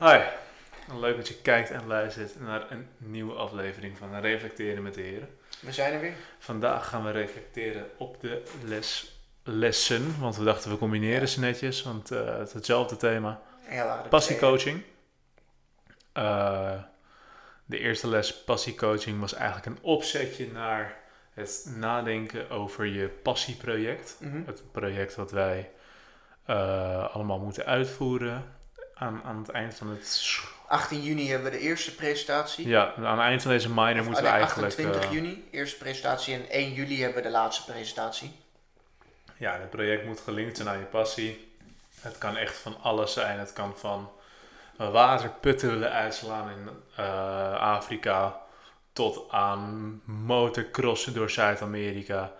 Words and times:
Hi, 0.00 0.18
leuk 1.00 1.16
dat 1.16 1.28
je 1.28 1.40
kijkt 1.40 1.70
en 1.70 1.86
luistert 1.86 2.40
naar 2.40 2.70
een 2.70 2.88
nieuwe 2.96 3.34
aflevering 3.34 3.98
van 3.98 4.20
Reflecteren 4.20 4.82
met 4.82 4.94
de 4.94 5.00
Heren. 5.00 5.28
We 5.60 5.72
zijn 5.72 5.92
er 5.92 6.00
weer. 6.00 6.14
Vandaag 6.38 6.88
gaan 6.88 7.04
we 7.04 7.10
reflecteren 7.10 7.86
op 7.98 8.20
de 8.20 8.42
les, 8.64 9.18
lessen, 9.42 10.20
want 10.20 10.36
we 10.36 10.44
dachten 10.44 10.70
we 10.70 10.78
combineren 10.78 11.28
ze 11.28 11.40
netjes, 11.40 11.82
want 11.82 12.10
eh, 12.10 12.38
het 12.38 12.48
is 12.48 12.54
hetzelfde 12.54 12.96
thema. 12.96 13.40
Passiecoaching. 14.08 14.82
Eh, 16.12 16.82
de 17.64 17.78
eerste 17.78 18.08
les 18.08 18.42
passiecoaching 18.44 19.20
was 19.20 19.34
eigenlijk 19.34 19.66
een 19.66 19.82
opzetje 19.82 20.52
naar 20.52 20.96
het 21.34 21.72
nadenken 21.76 22.50
over 22.50 22.86
je 22.86 23.08
passieproject. 23.08 24.16
Mhm. 24.20 24.42
Het 24.46 24.62
project 24.72 25.14
wat 25.14 25.30
wij 25.30 25.70
eh, 26.44 27.14
allemaal 27.14 27.38
moeten 27.38 27.66
uitvoeren 27.66 28.62
aan, 28.94 29.20
aan 29.24 29.38
het 29.38 29.48
eind 29.48 29.74
van 29.74 29.88
het... 29.88 30.06
sch- 30.06 30.52
18 30.66 31.02
juni 31.02 31.28
hebben 31.28 31.50
we 31.50 31.56
de 31.58 31.62
eerste 31.62 31.94
presentatie. 31.94 32.68
Ja, 32.68 32.94
aan 32.96 33.18
het 33.18 33.26
eind 33.26 33.42
van 33.42 33.50
deze 33.50 33.68
minor 33.68 34.00
Of, 34.00 34.06
moeten 34.06 34.24
we 34.24 34.30
eigenlijk... 34.30 34.72
28 34.72 35.04
eh, 35.04 35.12
juni, 35.12 35.48
eerste 35.50 35.76
presentatie. 35.78 36.34
En 36.34 36.48
1 36.50 36.72
juli 36.72 37.02
hebben 37.02 37.22
we 37.22 37.28
de 37.28 37.34
laatste 37.34 37.72
presentatie. 37.72 38.32
Ja, 39.36 39.58
het 39.58 39.70
project 39.70 40.06
moet 40.06 40.20
gelinkt 40.20 40.56
zijn 40.56 40.68
aan 40.68 40.78
je 40.78 40.84
passie. 40.84 41.52
Het 42.00 42.18
kan 42.18 42.36
echt 42.36 42.56
van 42.56 42.76
alles 42.82 43.12
zijn. 43.12 43.38
Het 43.38 43.52
kan 43.52 43.76
van 43.76 44.10
waterputten 44.76 45.70
willen 45.70 45.90
uitslaan 45.90 46.50
in 46.50 46.68
eh, 46.96 47.54
Afrika 47.54 48.40
tot 48.92 49.30
aan 49.30 50.00
motocrossen 50.04 51.14
door 51.14 51.30
Zuid-Amerika. 51.30 52.32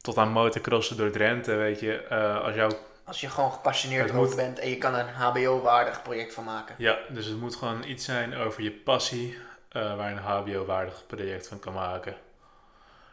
Tot 0.00 0.16
aan 0.18 0.32
motocrossen 0.32 0.96
door 0.96 1.10
Drenthe, 1.10 1.54
weet 1.54 1.80
je. 1.80 2.02
Eh, 2.02 2.40
als 2.40 2.54
jouw, 2.54 2.70
Als 3.08 3.20
je 3.20 3.28
gewoon 3.28 3.52
gepassioneerd 3.52 4.10
erover 4.10 4.26
moet- 4.26 4.36
bent 4.36 4.58
en 4.58 4.68
je 4.68 4.78
kan 4.78 4.94
een 4.94 5.08
HBO-waardig 5.08 6.02
project 6.02 6.34
van 6.34 6.44
maken. 6.44 6.74
ja, 6.78 6.98
dus 7.08 7.26
het 7.26 7.40
moet 7.40 7.56
gewoon 7.56 7.84
iets 7.84 8.04
zijn 8.04 8.34
over 8.34 8.62
je 8.62 8.72
passie, 8.72 9.38
eh, 9.68 9.96
waar 9.96 10.10
je 10.10 10.16
een 10.16 10.22
HBO-waardig 10.22 11.06
project 11.06 11.48
van 11.48 11.58
kan 11.58 11.72
maken. 11.72 12.16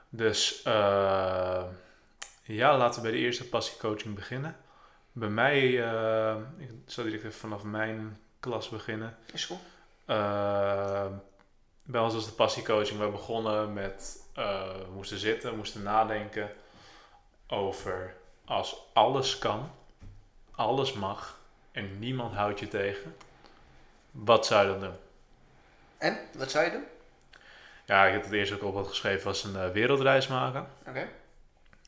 Dus 0.09 0.61
eh, 0.63 1.63
ja, 2.43 2.77
laten 2.77 3.01
we 3.01 3.09
bij 3.09 3.17
de 3.17 3.23
eerste 3.23 3.49
passiecoaching 3.49 4.15
beginnen. 4.15 4.55
Bij 5.11 5.29
mij, 5.29 5.83
eh, 5.83 6.35
ik 6.57 6.69
zal 6.85 7.03
direct 7.03 7.23
even 7.23 7.39
vanaf 7.39 7.63
mijn 7.63 8.17
klas 8.39 8.69
beginnen. 8.69 9.17
Is 9.33 9.45
goed. 9.45 9.59
Bij 11.87 12.01
ons 12.01 12.13
was 12.13 12.25
de 12.25 12.31
passiecoaching. 12.31 12.99
We 12.99 13.07
begonnen 13.09 13.73
met, 13.73 14.17
we 14.33 14.85
moesten 14.93 15.17
zitten, 15.17 15.49
we 15.49 15.55
moesten 15.55 15.83
nadenken 15.83 16.51
over 17.47 18.15
als 18.45 18.75
alles 18.93 19.37
kan, 19.37 19.71
alles 20.55 20.93
mag 20.93 21.39
en 21.71 21.99
niemand 21.99 22.33
houdt 22.33 22.59
je 22.59 22.67
tegen. 22.67 23.15
Wat 24.11 24.45
zou 24.45 24.65
je 24.65 24.71
dan 24.71 24.79
doen? 24.79 24.97
En, 25.97 26.19
wat 26.37 26.51
zou 26.51 26.65
je 26.65 26.71
doen? 26.71 26.85
Ja, 27.85 28.05
ik 28.05 28.13
heb 28.13 28.23
het 28.23 28.31
eerst 28.31 28.51
ook 28.51 28.63
op 28.63 28.73
wat 28.73 28.87
geschreven, 28.87 29.25
was 29.25 29.43
een 29.43 29.55
eh, 29.55 29.69
wereldreis 29.69 30.27
maken. 30.27 30.67
Oké. 30.87 31.09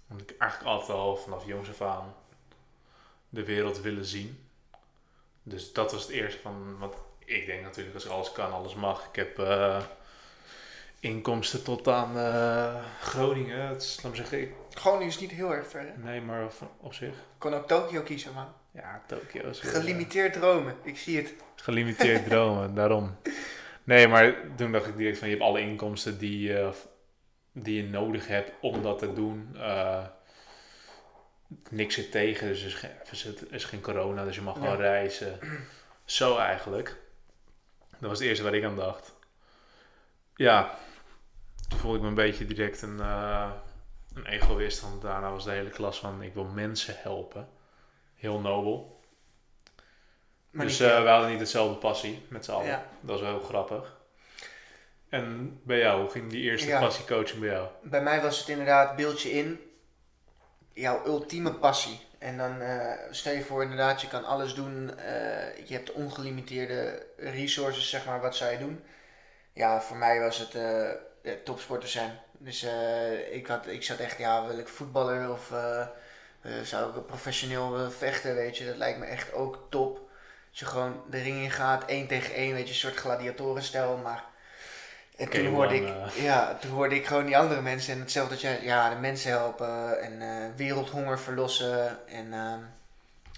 Want 0.08 0.22
ik 0.22 0.38
eigenlijk 0.38 0.72
altijd 0.72 0.98
al 0.98 1.16
vanaf 1.16 1.46
jongs 1.46 1.70
af 1.70 1.82
aan 1.82 2.16
de 3.30 3.44
wereld 3.44 3.82
willen 3.82 4.06
zien. 4.06 4.50
Dus 5.44 5.74
dat 5.74 5.92
was 5.92 6.02
het 6.02 6.12
eerste 6.12 6.42
van, 6.42 6.78
want 6.78 6.96
ik 7.26 7.46
denk 7.46 7.64
natuurlijk 7.64 7.96
als 7.96 8.10
alles 8.10 8.32
kan, 8.32 8.52
alles 8.52 8.76
mag. 8.76 9.08
Ik 9.08 9.16
heb 9.16 9.40
eh, 9.40 9.84
inkomsten 11.00 11.64
tot 11.64 11.88
aan 11.88 12.18
eh, 12.18 12.76
Groningen. 13.02 13.68
Het 13.68 13.82
is, 13.82 14.00
laat 14.04 14.16
zeggen, 14.16 14.42
ik, 14.42 14.52
Groningen 14.74 15.08
is 15.08 15.20
niet 15.20 15.32
heel 15.32 15.54
erg 15.54 15.68
ver. 15.68 15.82
Hè? 15.82 15.98
nee, 16.04 16.22
maar 16.22 16.44
op, 16.44 16.54
op 16.80 16.94
zich. 16.94 17.08
Ik 17.10 17.16
kon 17.38 17.54
ook 17.54 17.68
Tokio 17.68 18.02
kiezen, 18.02 18.34
man. 18.34 18.48
Ja, 18.72 19.02
Tokio 19.08 19.50
is 19.50 19.62
weer, 19.62 19.72
Gelimiteerd 19.72 20.34
dromen. 20.34 20.76
Ik 20.84 20.98
zie 20.98 21.18
het. 21.18 21.28
eh, 21.36 21.64
gelimiteerd 21.64 22.26
dromen, 22.30 22.74
daarom. 22.76 23.16
Nee, 23.84 24.08
maar 24.08 24.36
toen 24.56 24.72
dacht 24.72 24.88
ik 24.88 24.98
direct 24.98 25.18
van, 25.18 25.28
je 25.28 25.34
hebt 25.34 25.48
alle 25.48 25.60
inkomsten 25.62 26.18
die, 26.18 26.58
eh, 26.60 26.70
die 27.52 27.84
je 27.84 27.90
nodig 27.90 28.28
hebt 28.28 28.52
om 28.62 28.82
dat 28.82 29.00
te 29.00 29.14
doen. 29.14 29.56
Eh, 29.60 30.04
niks 31.70 31.96
zit 31.96 32.12
tegen, 32.12 32.48
dus 32.48 32.60
er 32.62 32.68
is 32.68 32.74
geen, 32.74 32.90
zit- 33.12 33.42
er 33.42 33.54
is 33.54 33.64
geen 33.66 33.82
corona, 33.82 34.24
dus 34.24 34.36
je 34.36 34.42
mag 34.42 34.54
gewoon 34.54 34.70
Ja. 34.70 34.76
reizen. 34.82 35.40
Zo 36.06 36.38
eigenlijk. 36.38 36.96
Dat 38.00 38.10
was 38.10 38.20
het 38.20 38.28
eerste 38.28 38.44
waar 38.44 38.54
ik 38.56 38.64
aan 38.64 38.76
dacht. 38.76 39.16
Ja, 40.36 40.78
toen 41.68 41.80
voelde 41.80 41.96
ik 41.98 42.04
me 42.04 42.08
een 42.10 42.14
beetje 42.14 42.46
direct 42.46 42.82
een, 42.82 43.00
eh, 43.00 43.52
een 44.14 44.26
egoïst, 44.26 44.82
want 44.82 45.02
daarna 45.02 45.32
was 45.32 45.44
de 45.44 45.52
hele 45.52 45.70
klas 45.70 46.00
van, 46.00 46.22
ik 46.22 46.34
wil 46.34 46.44
mensen 46.44 46.96
helpen. 46.98 47.50
Heel 48.16 48.40
nobel. 48.40 49.00
Maar 50.50 50.66
dus 50.66 50.80
eh, 50.80 51.02
we 51.02 51.10
hadden 51.10 51.30
niet 51.30 51.40
hetzelfde 51.40 51.76
passie 51.76 52.26
met 52.30 52.46
z'n 52.46 52.52
allen. 52.52 52.66
Ja. 52.66 52.86
Dat 53.02 53.10
was 53.10 53.22
wel 53.22 53.30
heel 53.30 53.48
grappig. 53.48 53.96
En 55.10 55.60
bij 55.64 55.78
jou, 55.78 56.02
hoe 56.02 56.10
ging 56.10 56.30
die 56.30 56.42
eerste 56.42 56.68
Ja. 56.68 56.80
passiecoaching 56.80 57.40
bij 57.40 57.50
jou? 57.50 57.68
Bij 57.84 58.02
mij 58.02 58.22
was 58.22 58.40
het 58.40 58.48
inderdaad 58.48 58.96
beeldje 58.96 59.30
in 59.32 59.60
jouw 60.74 61.06
ultieme 61.06 61.54
passie. 61.54 62.00
En 62.18 62.38
dan 62.38 62.62
eh, 62.62 62.92
stel 63.12 63.34
je 63.34 63.42
voor 63.44 63.62
inderdaad, 63.62 64.02
je 64.02 64.08
kan 64.08 64.26
alles 64.26 64.54
doen. 64.54 64.92
je 65.66 65.74
hebt 65.74 65.92
ongelimiteerde 65.92 67.06
resources, 67.18 67.90
zeg 67.90 68.06
maar. 68.06 68.22
Wat 68.22 68.36
zou 68.36 68.52
je 68.52 68.58
doen? 68.58 68.84
Ja, 69.54 69.82
voor 69.82 69.98
mij 69.98 70.20
was 70.20 70.38
het 70.38 70.56
ja, 71.28 71.34
topsporter 71.44 71.90
zijn. 71.90 72.20
Dus 72.32 72.64
eh, 72.64 73.34
ik, 73.36 73.48
had, 73.48 73.68
ik 73.68 73.84
zat 73.84 74.00
echt, 74.00 74.18
ja, 74.18 74.48
wil 74.48 74.58
ik 74.58 74.68
voetballer 74.68 75.32
of 75.32 75.52
eh, 75.52 75.82
eh, 76.42 76.62
zou 76.64 76.98
ik 76.98 77.06
professioneel 77.06 77.72
willen 77.72 77.94
vechten, 77.94 78.36
weet 78.36 78.58
je. 78.58 78.66
Dat 78.66 78.78
lijkt 78.78 79.00
me 79.00 79.06
echt 79.06 79.34
ook 79.34 79.68
top. 79.70 80.00
Als 80.50 80.60
je 80.60 80.66
gewoon 80.66 81.04
de 81.10 81.22
ring 81.22 81.44
in 81.44 81.52
gaat, 81.52 81.86
één 81.86 82.08
tegen 82.08 82.34
één, 82.34 82.54
weet 82.54 82.64
je, 82.64 82.70
een 82.70 82.80
soort 82.80 82.96
gladiatorenstijl. 82.96 83.98
Maar 83.98 84.24
en 85.18 85.30
toen 85.30 85.46
hoorde 85.46 85.76
ik, 85.76 85.82
man, 85.82 86.04
eh. 86.04 86.24
ja, 86.24 86.58
toen 86.62 86.72
hoorde 86.72 86.96
ik 86.96 87.06
gewoon 87.06 87.26
die 87.26 87.38
andere 87.38 87.62
mensen 87.62 87.94
en 87.94 88.00
hetzelfde 88.00 88.34
dat 88.42 88.62
ja, 88.62 88.90
de 88.90 88.96
mensen 88.96 89.32
helpen 89.32 90.02
en 90.02 90.22
eh, 90.22 90.56
wereldhonger 90.56 91.20
verlossen 91.20 92.08
en 92.08 92.34
ehm, 92.34 92.60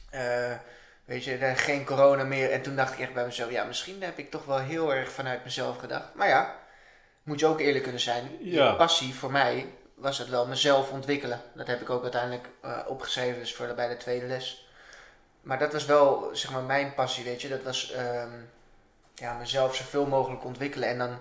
eh, 0.10 0.58
weet 1.06 1.24
je, 1.24 1.38
er 1.38 1.58
geen 1.58 1.86
corona 1.86 2.24
meer. 2.24 2.52
En 2.52 2.62
toen 2.62 2.76
dacht 2.76 2.94
ik 2.94 3.00
echt 3.00 3.14
bij 3.14 3.26
mezelf, 3.26 3.52
ja, 3.52 3.64
misschien 3.64 4.04
heb 4.04 4.18
ik 4.18 4.32
toch 4.32 4.46
wel 4.46 4.60
heel 4.60 4.94
erg 4.94 5.12
vanuit 5.12 5.44
mezelf 5.44 5.78
gedacht. 5.78 6.14
Maar 6.14 6.28
ja, 6.28 6.56
moet 7.24 7.40
je 7.40 7.46
ook 7.46 7.60
eerlijk 7.60 7.84
kunnen 7.84 8.02
zijn. 8.02 8.38
Ja. 8.40 8.74
Passie 8.74 9.14
voor 9.14 9.32
mij 9.32 9.66
was 9.96 10.18
het 10.18 10.30
wel 10.30 10.48
mezelf 10.48 10.92
ontwikkelen. 10.92 11.42
Dat 11.56 11.68
heb 11.68 11.82
ik 11.82 11.90
ook 11.90 12.04
uiteindelijk 12.04 12.50
eh, 12.62 12.80
opgeschreven, 12.88 13.40
dus 13.40 13.56
voor 13.56 13.68
de, 13.68 13.74
bij 13.74 13.88
de 13.88 13.98
tweede 13.98 14.26
les. 14.26 14.68
Maar 15.42 15.60
dat 15.60 15.74
was 15.74 15.86
wel, 15.86 16.30
zeg 16.34 16.52
maar, 16.52 16.64
mijn 16.64 16.94
passie, 16.94 17.24
weet 17.24 17.42
je. 17.42 17.50
Dat 17.50 17.64
was 17.64 17.92
ehm, 17.92 18.32
ja, 19.16 19.38
mezelf 19.38 19.76
zoveel 19.76 20.06
mogelijk 20.06 20.46
ontwikkelen. 20.46 20.90
En 20.90 20.98
dan, 20.98 21.20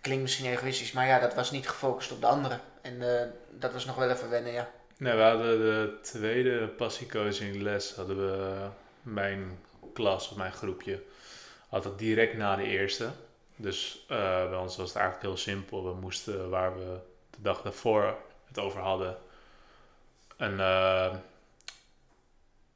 klinkt 0.00 0.22
misschien 0.22 0.50
egoïstisch, 0.50 0.92
maar 0.92 1.06
ja, 1.06 1.18
dat 1.18 1.34
was 1.34 1.50
niet 1.50 1.68
gefocust 1.68 2.12
op 2.12 2.20
de 2.20 2.26
anderen. 2.26 2.60
En 2.82 3.20
eh, 3.20 3.26
dat 3.50 3.72
was 3.72 3.84
nog 3.84 3.96
wel 3.96 4.10
even 4.10 4.30
wennen, 4.30 4.52
ja. 4.52 4.70
Nee, 4.96 5.14
we 5.14 5.22
hadden 5.22 5.58
de 5.58 5.98
tweede 6.02 6.68
passiecoaching 6.68 7.62
les, 7.62 7.94
hadden 7.94 8.16
we 8.16 8.66
mijn 9.02 9.58
klas 9.92 10.30
of 10.30 10.36
mijn 10.36 10.52
groepje, 10.52 11.02
had 11.68 11.84
het 11.84 11.98
direct 11.98 12.36
na 12.36 12.56
de 12.56 12.62
eerste. 12.62 13.10
Dus 13.60 14.04
eh, 14.08 14.48
bij 14.48 14.58
ons 14.58 14.76
was 14.76 14.88
het 14.88 14.96
eigenlijk 14.96 15.26
heel 15.26 15.36
simpel. 15.36 15.84
We 15.84 16.00
moesten, 16.00 16.50
waar 16.50 16.78
we 16.78 17.00
de 17.30 17.42
dag 17.42 17.62
daarvoor 17.62 18.16
het 18.44 18.58
over 18.58 18.80
hadden, 18.80 19.16
een, 20.36 20.60
eh, 20.60 21.14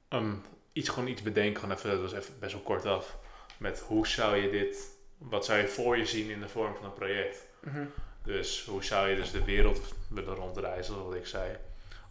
een, 0.08 0.44
iets, 0.72 0.88
gewoon 0.88 1.08
iets 1.08 1.22
bedenken. 1.22 1.60
Gewoon 1.60 1.76
even, 1.76 1.90
dat 1.90 2.00
was 2.00 2.12
even 2.12 2.38
best 2.38 2.52
wel 2.52 2.62
kort 2.62 2.86
af. 2.86 3.16
Met 3.56 3.80
hoe 3.80 4.06
zou 4.06 4.36
je 4.36 4.50
dit, 4.50 4.88
wat 5.18 5.44
zou 5.44 5.58
je 5.58 5.68
voor 5.68 5.96
je 5.96 6.06
zien 6.06 6.30
in 6.30 6.40
de 6.40 6.48
vorm 6.48 6.74
van 6.74 6.84
een 6.84 6.92
project? 6.92 7.46
Mhm. 7.60 7.84
Dus 8.22 8.64
hoe 8.64 8.84
zou 8.84 9.08
je 9.08 9.16
dus 9.16 9.30
de 9.30 9.44
wereld 9.44 9.94
willen 10.08 10.34
rondreizen, 10.34 11.04
wat 11.04 11.14
ik 11.14 11.26
zei. 11.26 11.56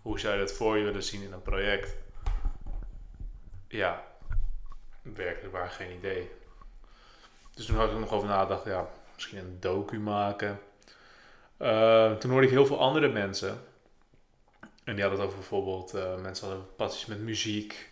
Hoe 0.01 0.19
zou 0.19 0.33
je 0.33 0.39
dat 0.39 0.51
voor 0.51 0.77
je 0.77 0.83
willen 0.83 1.03
zien 1.03 1.21
in 1.21 1.31
een 1.31 1.41
project? 1.41 1.95
Ja, 3.67 4.07
werkelijk 5.01 5.53
waar 5.53 5.69
geen 5.69 5.97
idee. 5.97 6.31
Dus 7.53 7.65
toen 7.65 7.75
had 7.75 7.87
ik 7.87 7.93
er 7.93 7.99
nog 7.99 8.11
over 8.11 8.27
nagedacht, 8.27 8.65
ja, 8.65 8.87
misschien 9.13 9.37
een 9.37 9.57
docu 9.59 9.99
maken. 9.99 10.59
Eh, 11.57 12.11
toen 12.13 12.31
hoorde 12.31 12.45
ik 12.45 12.53
heel 12.53 12.65
veel 12.65 12.79
andere 12.79 13.07
mensen. 13.07 13.59
En 14.83 14.95
die 14.95 15.01
hadden 15.01 15.19
het 15.19 15.27
over 15.27 15.39
bijvoorbeeld, 15.39 15.93
eh, 15.93 16.15
mensen 16.15 16.47
hadden 16.47 16.75
passies 16.75 17.05
met 17.05 17.19
muziek. 17.19 17.91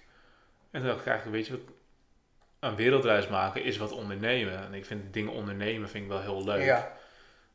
En 0.72 0.80
toen 0.80 0.90
dacht 0.90 1.02
ik 1.02 1.08
eigenlijk, 1.08 1.38
weet 1.38 1.48
je 1.48 1.64
wat, 1.64 1.76
een 2.60 2.76
wereldreis 2.76 3.28
maken 3.28 3.64
is 3.64 3.78
wat 3.78 3.92
ondernemen. 3.92 4.58
En 4.58 4.74
ik 4.74 4.86
vind 4.86 5.14
dingen 5.14 5.32
ondernemen 5.32 5.90
vind 5.90 6.04
ik 6.04 6.10
wel 6.10 6.22
heel 6.22 6.44
leuk. 6.44 6.64
Ja, 6.64 6.92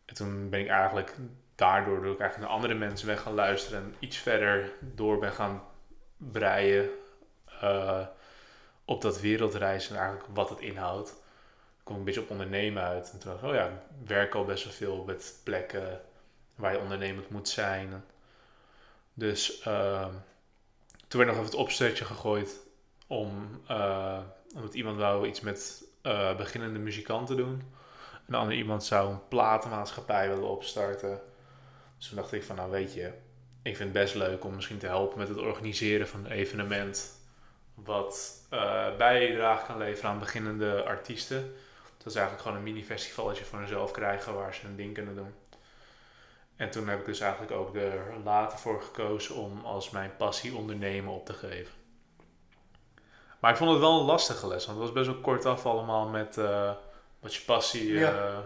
En 0.04 0.14
toen 0.14 0.50
ben 0.50 0.60
ik 0.60 0.68
eigenlijk 0.68 1.16
daardoor 1.54 2.02
door 2.02 2.12
ik 2.12 2.20
eigenlijk 2.20 2.50
naar 2.50 2.60
andere 2.60 2.74
mensen 2.74 3.06
ben 3.06 3.18
gaan 3.18 3.34
luisteren 3.34 3.82
en 3.82 3.94
iets 3.98 4.16
verder 4.16 4.72
door 4.80 5.18
ben 5.18 5.32
gaan 5.32 5.62
breien 6.16 6.88
eh, 7.60 8.06
op 8.84 9.02
dat 9.02 9.20
wereldreizen 9.20 9.94
en 9.94 10.02
eigenlijk 10.02 10.28
wat 10.34 10.48
het 10.48 10.60
inhoudt. 10.60 11.22
Kwam 11.84 11.96
ik 11.96 12.00
een 12.00 12.04
beetje 12.04 12.20
op 12.20 12.30
ondernemen 12.30 12.82
uit. 12.82 13.10
En 13.12 13.18
toen 13.18 13.30
dacht 13.30 13.42
ik, 13.42 13.48
oh 13.48 13.54
ja, 13.54 13.66
ik 13.66 14.08
werk 14.08 14.34
al 14.34 14.44
best 14.44 14.64
wel 14.64 14.72
veel 14.72 15.04
met 15.04 15.40
plekken 15.44 16.00
waar 16.54 16.72
je 16.72 16.78
ondernemend 16.78 17.30
moet 17.30 17.48
zijn. 17.48 18.04
Dus 19.14 19.60
eh, 19.60 20.06
toen 21.08 21.20
werd 21.20 21.26
nog 21.26 21.32
even 21.32 21.44
het 21.44 21.54
opzetje 21.54 22.04
gegooid 22.04 22.60
om, 23.06 23.60
eh, 23.66 24.18
omdat 24.54 24.74
iemand 24.74 24.96
wou 24.96 25.26
iets 25.26 25.40
met 25.40 25.84
eh, 26.02 26.36
beginnende 26.36 26.78
muzikanten 26.78 27.36
doen. 27.36 27.62
Een 28.26 28.34
ander 28.34 28.56
iemand 28.56 28.84
zou 28.84 29.10
een 29.10 29.28
platenmaatschappij 29.28 30.28
willen 30.28 30.48
opstarten. 30.48 31.20
Dus 31.96 32.08
toen 32.08 32.16
dacht 32.16 32.32
ik 32.32 32.44
van, 32.44 32.56
nou 32.56 32.70
weet 32.70 32.94
je, 32.94 33.12
ik 33.62 33.76
vind 33.76 33.94
het 33.94 34.02
best 34.02 34.14
leuk 34.14 34.44
om 34.44 34.54
misschien 34.54 34.78
te 34.78 34.86
helpen 34.86 35.18
met 35.18 35.28
het 35.28 35.38
organiseren 35.38 36.08
van 36.08 36.24
een 36.24 36.30
evenement. 36.30 37.22
Wat 37.74 38.46
eh 38.50 38.96
bijdrage 38.96 39.66
kan 39.66 39.78
leveren 39.78 40.10
aan 40.10 40.18
beginnende 40.18 40.84
artiesten. 40.84 41.54
Dat 42.04 42.12
is 42.12 42.18
eigenlijk 42.18 42.40
gewoon 42.48 42.56
een 42.56 42.72
mini-festivalletje 42.72 43.44
voor 43.44 43.58
hunzelf 43.58 43.90
krijgen 43.90 44.34
waar 44.34 44.54
ze 44.54 44.66
hun 44.66 44.76
ding 44.76 44.94
kunnen 44.94 45.14
doen. 45.16 45.34
En 46.56 46.70
toen 46.70 46.88
heb 46.88 46.98
ik 46.98 47.04
dus 47.04 47.20
eigenlijk 47.20 47.52
ook 47.52 47.76
er 47.76 48.02
later 48.24 48.58
voor 48.58 48.82
gekozen 48.82 49.34
om 49.34 49.64
als 49.64 49.90
mijn 49.90 50.16
passie 50.16 50.56
ondernemen 50.56 51.12
op 51.12 51.26
te 51.26 51.32
geven. 51.32 51.72
Maar 53.40 53.50
ik 53.50 53.56
vond 53.56 53.70
het 53.70 53.80
wel 53.80 53.98
een 54.00 54.06
lastige 54.06 54.46
les, 54.46 54.66
want 54.66 54.78
het 54.78 54.86
was 54.86 54.96
best 54.96 55.06
wel 55.06 55.20
kort 55.20 55.44
af 55.46 55.66
allemaal 55.66 56.08
met 56.08 56.38
eh, 56.38 56.72
wat 57.20 57.34
je 57.34 57.42
passie... 57.42 57.92
Ja. 57.92 58.12
eh, 58.12 58.38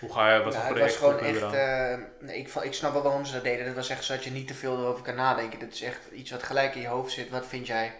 hoe 0.00 0.12
ga 0.12 0.34
je, 0.34 0.42
wat 0.42 0.52
Ja, 0.52 0.66
voor 0.66 0.76
het 0.76 0.84
was 0.84 0.96
project 0.96 1.22
gewoon 1.22 1.52
echt. 1.52 1.54
eh, 1.54 2.26
nee, 2.26 2.38
ik, 2.38 2.54
ik 2.54 2.74
snap 2.74 2.92
wel 2.92 3.02
waarom 3.02 3.24
ze 3.24 3.32
dat 3.32 3.42
deden. 3.44 3.66
Dat 3.66 3.74
was 3.74 3.88
echt 3.88 4.04
zodat 4.04 4.24
je 4.24 4.30
niet 4.30 4.46
te 4.46 4.54
veel 4.54 4.78
erover 4.78 5.02
kan 5.02 5.14
nadenken. 5.14 5.58
Dit 5.58 5.72
is 5.72 5.82
echt 5.82 6.10
iets 6.12 6.30
wat 6.30 6.42
gelijk 6.42 6.74
in 6.74 6.80
je 6.80 6.86
hoofd 6.88 7.12
zit. 7.12 7.30
Wat 7.30 7.46
vind 7.46 7.66
jij? 7.66 7.94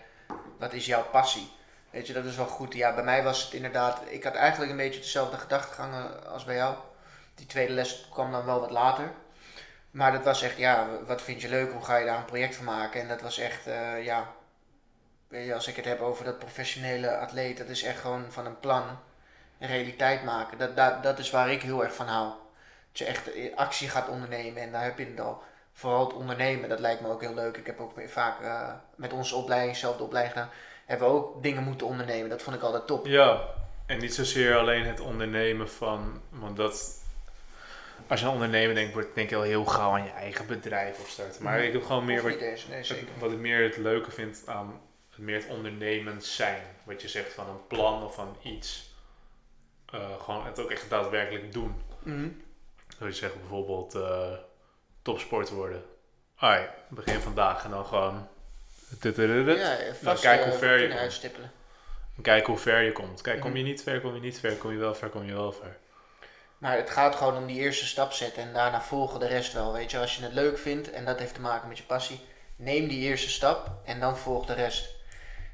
Wat 0.59 0.73
is 0.73 0.87
jouw 0.87 1.05
passie? 1.05 1.51
Weet 1.95 2.07
je, 2.07 2.13
dat 2.13 2.25
is 2.25 2.37
wel 2.37 2.47
goed. 2.47 2.75
Ja, 2.75 2.95
bij 2.95 3.05
mij 3.05 3.23
was 3.23 3.43
het 3.43 3.53
inderdaad. 3.53 4.03
Ik 4.07 4.25
had 4.25 4.35
eigenlijk 4.35 4.71
een 4.71 4.77
beetje 4.77 5.01
dezelfde 5.01 5.37
gedachtegangen 5.37 6.27
als 6.27 6.45
bij 6.45 6.55
jou. 6.55 6.77
Die 7.35 7.47
tweede 7.47 7.73
les 7.73 8.09
kwam 8.11 8.33
dan 8.33 8.45
wel 8.45 8.61
wat 8.61 8.71
later. 8.71 9.13
Maar 9.91 10.13
dat 10.13 10.25
was 10.25 10.43
echt, 10.43 10.57
ja, 10.57 10.89
wat 11.07 11.23
vind 11.23 11.41
je 11.41 11.49
leuk? 11.49 11.73
Hoe 11.73 11.85
ga 11.85 11.97
je 11.97 12.07
daar 12.07 12.19
een 12.19 12.25
project 12.25 12.57
van 12.57 12.65
maken? 12.65 13.01
En 13.01 13.09
dat 13.09 13.21
was 13.21 13.39
echt, 13.39 13.67
eh, 13.67 14.05
ja. 14.05 14.33
Je, 15.29 15.55
als 15.55 15.67
ik 15.67 15.77
het 15.77 15.85
heb 15.85 16.01
over 16.01 16.25
dat 16.25 16.39
professionele 16.39 17.17
atleet, 17.17 17.59
dat 17.59 17.69
is 17.69 17.83
echt 17.83 18.01
gewoon 18.01 18.33
van 18.33 18.47
een 18.47 18.61
plan 18.61 18.99
een 19.59 19.69
realiteit 19.69 20.25
maken. 20.25 20.59
Dat, 20.59 20.77
dat, 20.77 21.03
dat 21.03 21.19
is 21.19 21.31
waar 21.31 21.51
ik 21.51 21.63
heel 21.63 21.85
erg 21.85 21.95
van 21.95 22.07
hou. 22.07 22.33
Dat 22.89 22.99
je 22.99 23.05
echt 23.05 23.31
actie 23.57 23.89
gaat 23.89 24.09
ondernemen 24.09 24.63
en 24.63 24.73
daar 24.73 24.85
heb 24.85 24.99
je 24.99 25.07
het 25.07 25.21
al. 25.21 25.43
Vooral 25.73 26.05
het 26.05 26.15
ondernemen, 26.15 26.69
dat 26.69 26.81
lijkt 26.81 27.01
me 27.01 27.09
ook 27.09 27.21
heel 27.21 27.35
leuk. 27.35 27.57
Ik 27.57 27.67
heb 27.67 27.81
ook 27.81 27.93
vaak 28.07 28.41
eh, 28.41 28.73
met 28.95 29.13
onze 29.13 29.37
opleiding, 29.37 29.77
zelf 29.77 29.97
de 29.97 30.03
opleiding 30.03 30.37
gedaan, 30.37 30.53
hebben 30.85 31.09
we 31.09 31.15
ook 31.15 31.43
dingen 31.43 31.63
moeten 31.63 31.87
ondernemen. 31.87 32.29
Dat 32.29 32.43
vond 32.43 32.57
ik 32.57 32.63
altijd 32.63 32.87
top. 32.87 33.07
Ja, 33.07 33.49
en 33.87 33.99
niet 33.99 34.15
zozeer 34.15 34.57
alleen 34.57 34.85
het 34.85 35.01
ondernemen 35.01 35.71
van, 35.71 36.23
want 36.29 36.57
dat, 36.57 37.03
als 38.07 38.21
je 38.21 38.27
aan 38.27 38.33
ondernemen 38.33 38.75
denkt, 38.75 38.93
wordt 38.93 39.15
denk 39.15 39.31
je 39.31 39.37
al 39.37 39.43
heel 39.43 39.65
gauw 39.65 39.93
aan 39.93 40.05
je 40.05 40.11
eigen 40.11 40.47
bedrijf 40.47 41.01
opstarten. 41.01 41.43
Maar 41.43 41.65
ik 41.65 41.73
heb 41.73 41.85
gewoon 41.85 42.05
meer 42.05 42.25
Of 42.25 42.31
wat, 42.31 42.41
nee, 42.41 43.07
wat, 43.19 43.33
ik 43.33 43.39
meer 43.39 43.63
het 43.63 43.77
leuke 43.77 44.11
vind 44.11 44.43
aan 44.47 44.81
het 45.11 45.19
meer 45.19 45.37
het 45.37 45.49
ondernemend 45.49 46.25
zijn. 46.25 46.63
Wat 46.85 47.03
je 47.03 47.09
zegt 47.09 47.33
van 47.33 47.49
een 47.49 47.67
plan 47.67 48.03
of 48.03 48.15
van 48.15 48.37
iets. 48.43 48.93
Eh, 49.91 50.21
gewoon 50.21 50.47
het 50.47 50.59
ook 50.59 50.71
echt 50.71 50.91
daadwerkelijk 50.91 51.53
doen. 51.53 51.83
Mhm. 52.03 52.29
Zoals 52.99 53.15
je 53.15 53.21
zegt 53.21 53.41
bijvoorbeeld 53.41 53.95
eh 53.95 54.33
topsport 55.03 55.51
worden. 55.51 55.85
Ai, 56.37 56.67
begin 56.89 57.21
vandaag 57.21 57.65
en 57.65 57.71
dan 57.71 57.87
gewoon. 57.87 58.29
Ja, 59.59 59.77
vast 60.03 60.23
kijk 60.23 60.41
eh, 60.41 60.49
hoe 60.49 60.59
ver 60.59 60.79
je 60.79 60.99
uitstippelen. 60.99 61.53
En 62.17 62.23
kijken 62.23 62.53
hoe 62.53 62.63
ver 62.63 62.81
je 62.81 62.93
komt. 62.93 63.21
Kijk, 63.21 63.41
kom 63.41 63.51
Mhm. 63.51 63.59
je 63.59 63.65
niet 63.65 63.83
ver, 63.83 64.01
kom 64.01 64.15
je 64.15 64.21
niet 64.21 64.39
ver, 64.39 64.57
kom 64.57 64.73
je 64.73 64.79
wel 64.79 64.95
ver, 64.95 65.09
kom 65.09 65.25
je 65.25 65.33
wel 65.33 65.53
ver. 65.53 65.77
Maar 66.59 66.77
het 66.77 66.91
gaat 66.91 67.15
gewoon 67.15 67.37
om 67.37 67.47
die 67.47 67.61
eerste 67.61 67.87
stap 67.87 68.13
zetten 68.13 68.43
en 68.43 68.53
daarna 68.53 68.81
volgen 68.83 69.21
de 69.21 69.27
rest 69.27 69.53
wel. 69.53 69.73
Weet 69.73 69.91
je, 69.91 69.99
als 69.99 70.17
je 70.17 70.23
het 70.23 70.33
leuk 70.33 70.59
vindt 70.59 70.91
en 70.91 71.05
dat 71.05 71.19
heeft 71.19 71.35
te 71.35 71.41
maken 71.41 71.69
met 71.69 71.79
je 71.79 71.85
passie, 71.85 72.21
neem 72.57 72.89
die 72.89 73.01
eerste 73.01 73.29
stap 73.31 73.71
en 73.85 74.01
dan 74.01 74.19
volg 74.19 74.47
de 74.47 74.53
rest. 74.55 74.89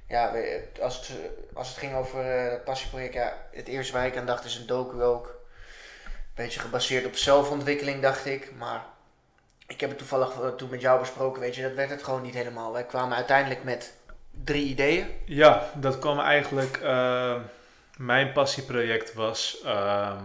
Ja, 0.09 0.35
als 0.81 0.97
het, 0.97 1.11
als 1.55 1.69
het 1.69 1.77
ging 1.79 1.95
over 1.95 2.25
eh, 2.45 2.51
het 2.51 2.65
passieproject, 2.65 3.15
ja, 3.15 3.47
het 3.53 3.69
eerste 3.69 3.93
waar 3.93 4.07
ik 4.07 4.17
aan 4.17 4.27
dacht 4.27 4.45
is 4.45 4.55
een 4.57 4.67
docu 4.67 5.03
ook. 5.03 5.27
Een 5.27 6.47
beetje 6.47 6.61
gebaseerd 6.61 7.07
op 7.07 7.17
zelfontwikkeling, 7.17 8.03
dacht 8.03 8.27
ik. 8.27 8.53
Maar 8.59 8.85
ik 9.71 9.81
heb 9.81 9.89
het 9.89 9.99
toevallig 9.99 10.41
eh, 10.41 10.49
toen 10.49 10.71
met 10.71 10.81
jou 10.81 11.01
besproken, 11.01 11.41
weet 11.41 11.55
je, 11.55 11.63
dat 11.63 11.75
werd 11.75 11.91
het 11.91 12.03
gewoon 12.03 12.23
niet 12.23 12.35
helemaal. 12.35 12.73
Wij 12.73 12.85
kwamen 12.85 13.17
uiteindelijk 13.17 13.65
met 13.65 13.95
drie 14.45 14.67
ideeën. 14.69 15.07
Ja, 15.25 15.71
dat 15.75 15.99
kwam 15.99 16.19
eigenlijk. 16.19 16.77
eh, 16.77 17.41
mijn 17.97 18.33
passieproject 18.33 19.15
was. 19.15 19.61
ehm, 19.65 20.25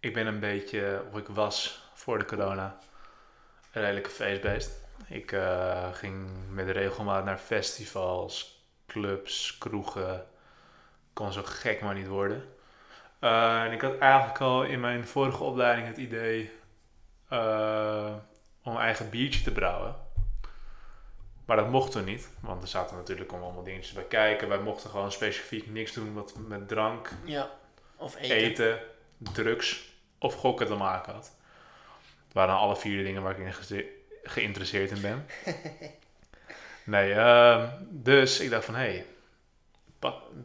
ik 0.00 0.14
ben 0.14 0.26
een 0.26 0.40
beetje, 0.40 1.02
of 1.12 1.18
ik 1.18 1.28
was 1.28 1.88
voor 1.94 2.18
de 2.18 2.24
corona, 2.24 2.78
een 3.72 3.82
redelijke 3.82 4.10
feestbeest. 4.10 4.70
Ik 5.08 5.32
eh, 5.32 5.92
ging 5.92 6.28
met 6.50 6.68
regelmaat 6.68 7.24
naar 7.24 7.38
festivals, 7.38 8.64
clubs, 8.86 9.58
kroegen. 9.58 10.26
Kon 11.12 11.32
zo 11.32 11.42
gek 11.44 11.80
maar 11.80 11.94
niet 11.94 12.06
worden. 12.06 12.44
En 13.20 13.72
ik 13.72 13.80
had 13.80 13.98
eigenlijk 13.98 14.40
al 14.40 14.62
in 14.62 14.80
mijn 14.80 15.06
vorige 15.06 15.44
opleiding 15.44 15.86
het 15.86 15.96
idee 15.96 16.50
eh, 17.28 18.12
om 18.62 18.74
een 18.74 18.80
eigen 18.82 19.10
biertje 19.10 19.42
te 19.42 19.52
brouwen. 19.52 19.94
Maar 21.44 21.56
dat 21.56 21.70
mocht 21.70 21.92
toen 21.92 22.04
niet, 22.04 22.28
want 22.40 22.62
er 22.62 22.68
zaten 22.68 22.96
natuurlijk 22.96 23.32
allemaal 23.32 23.62
dingetjes 23.62 23.92
bij 23.92 24.04
kijken. 24.04 24.48
Wij 24.48 24.58
mochten 24.58 24.90
gewoon 24.90 25.12
specifiek 25.12 25.70
niks 25.70 25.92
doen 25.92 26.14
wat 26.14 26.34
met 26.48 26.68
drank, 26.68 27.10
Ja. 27.24 27.50
Of 27.96 28.16
eten. 28.16 28.36
eten, 28.36 28.78
drugs 29.18 29.92
of 30.18 30.34
gokken 30.34 30.66
te 30.66 30.74
maken 30.74 31.12
had. 31.12 31.32
Het 32.24 32.32
waren 32.34 32.54
alle 32.54 32.76
vier 32.76 32.96
de 32.96 33.02
dingen 33.02 33.22
waar 33.22 33.38
ik 33.38 33.46
in 33.46 33.52
ge- 33.54 34.02
geïnteresseerd 34.22 34.90
in 34.90 35.00
ben. 35.00 35.26
Nee, 36.84 37.12
ehm, 37.12 37.68
dus 37.80 38.40
ik 38.40 38.50
dacht 38.50 38.64
van 38.64 38.74
hé, 38.74 38.80
hey, 38.80 39.06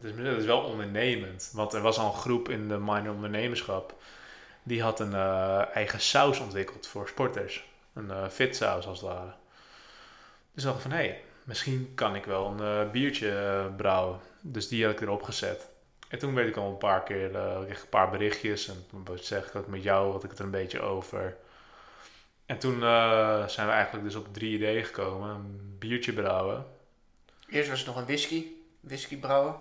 het 0.02 0.38
is 0.38 0.44
wel 0.44 0.60
ondernemend. 0.60 1.50
Want 1.54 1.72
er 1.72 1.80
was 1.80 1.98
al 1.98 2.06
een 2.06 2.20
groep 2.20 2.48
in 2.48 2.68
de 2.68 2.78
minor 2.78 3.14
ondernemerschap. 3.14 3.94
Die 4.62 4.82
had 4.82 5.00
een 5.00 5.14
eh, 5.14 5.62
eigen 5.74 6.00
saus 6.00 6.38
ontwikkeld 6.40 6.86
voor 6.86 7.08
sporters. 7.08 7.70
Een 7.92 8.10
eh 8.10 8.28
fit 8.28 8.56
saus 8.56 8.86
als 8.86 9.00
het 9.00 9.10
ware. 9.10 9.32
Dus 10.52 10.64
ik 10.64 10.70
dacht 10.70 10.82
van 10.82 10.90
hé, 10.90 10.96
hey, 10.96 11.22
misschien 11.44 11.92
kan 11.94 12.14
ik 12.14 12.24
wel 12.24 12.46
een 12.46 12.86
eh, 12.86 12.90
biertje 12.90 13.70
brouwen. 13.76 14.20
Dus 14.40 14.68
die 14.68 14.84
had 14.84 14.92
ik 14.92 15.00
erop 15.00 15.22
gezet. 15.22 15.68
En 16.08 16.18
toen 16.18 16.34
werd 16.34 16.48
ik 16.48 16.56
al 16.56 16.68
een 16.68 16.78
paar 16.78 17.02
keer, 17.02 17.26
ik 17.68 17.80
een 17.80 17.88
paar 17.88 18.10
berichtjes. 18.10 18.68
En 18.68 18.86
toen 18.90 19.18
zeg 19.20 19.46
ik 19.46 19.54
ook 19.54 19.66
met 19.66 19.82
jou, 19.82 20.12
had 20.12 20.24
ik 20.24 20.30
het 20.30 20.38
er 20.38 20.44
een 20.44 20.50
beetje 20.50 20.80
over. 20.80 21.36
En 22.46 22.58
toen 22.58 22.80
zijn 23.48 23.66
we 23.66 23.72
eigenlijk 23.72 24.04
dus 24.04 24.14
op 24.14 24.34
drie 24.34 24.54
ideeën 24.54 24.84
gekomen. 24.84 25.28
Een 25.28 25.76
biertje 25.78 26.12
brouwen. 26.12 26.66
Eerst 27.48 27.68
was 27.68 27.78
het 27.78 27.86
nog 27.88 27.96
een 27.96 28.04
whisky. 28.04 28.46
Whisky 28.80 29.18
brouwen. 29.18 29.56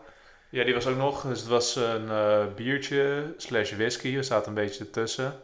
Ja, 0.52 0.64
die 0.64 0.74
was 0.74 0.88
ook 0.88 0.98
nog. 0.98 1.22
Dus 1.22 1.40
het 1.40 1.50
was 1.50 1.76
een 1.76 2.10
eh, 2.10 2.46
biertje 2.56 3.34
slash 3.38 3.72
whisky. 3.72 4.16
We 4.16 4.24
zaten 4.24 4.48
een 4.48 4.54
beetje 4.54 4.84
ertussen. 4.84 5.40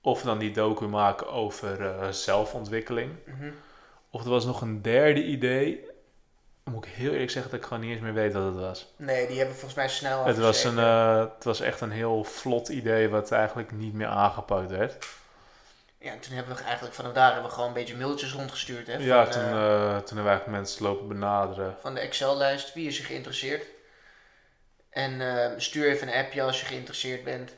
Of 0.00 0.22
dan 0.22 0.38
die 0.38 0.50
docu 0.50 0.86
maken 0.86 1.28
over 1.28 1.86
eh, 1.86 2.08
zelfontwikkeling. 2.08 3.12
Mhm. 3.24 3.50
Of 4.10 4.24
er 4.24 4.30
was 4.30 4.44
nog 4.44 4.60
een 4.60 4.82
derde 4.82 5.24
idee. 5.24 5.86
Moet 6.64 6.86
ik 6.86 6.92
heel 6.92 7.12
eerlijk 7.12 7.30
zeggen 7.30 7.50
dat 7.50 7.60
ik 7.60 7.66
gewoon 7.66 7.82
niet 7.82 7.92
eens 7.92 8.00
meer 8.00 8.14
weet 8.14 8.32
wat 8.32 8.44
het 8.44 8.54
was. 8.54 8.92
Nee, 8.96 9.26
die 9.26 9.36
hebben 9.36 9.54
volgens 9.54 9.74
mij 9.74 9.88
snel 9.88 10.24
Het 10.24 10.38
was, 10.38 10.64
een, 10.64 10.78
eh, 10.78 11.18
het 11.18 11.44
was 11.44 11.60
echt 11.60 11.80
een 11.80 11.90
heel 11.90 12.24
vlot 12.24 12.68
idee 12.68 13.08
wat 13.08 13.30
eigenlijk 13.32 13.72
niet 13.72 13.94
meer 13.94 14.06
aangepakt 14.06 14.70
werd. 14.70 15.06
Ja, 15.98 16.12
en 16.12 16.20
toen 16.20 16.34
hebben 16.34 16.56
we 16.56 16.62
eigenlijk 16.62 16.94
vanaf 16.94 17.12
daar 17.12 17.32
hebben 17.32 17.48
we 17.48 17.54
gewoon 17.54 17.68
een 17.68 17.74
beetje 17.74 17.96
mailtjes 17.96 18.32
rondgestuurd. 18.32 18.86
Hè, 18.86 18.96
ja, 18.96 19.22
van, 19.24 19.32
toen, 19.32 19.42
toen 19.42 19.50
hebben 19.50 20.24
we 20.24 20.28
eigenlijk 20.30 20.46
mensen 20.46 20.82
lopen 20.84 21.08
benaderen. 21.08 21.76
van 21.80 21.94
de 21.94 22.00
Excel-lijst. 22.00 22.74
Wie 22.74 22.86
is 22.86 22.98
er 22.98 23.04
geïnteresseerd? 23.04 23.64
En 24.92 25.20
eh, 25.20 25.50
stuur 25.56 25.86
even 25.88 26.08
een 26.08 26.24
appje 26.24 26.42
als 26.42 26.60
je 26.60 26.66
geïnteresseerd 26.66 27.24
bent. 27.24 27.56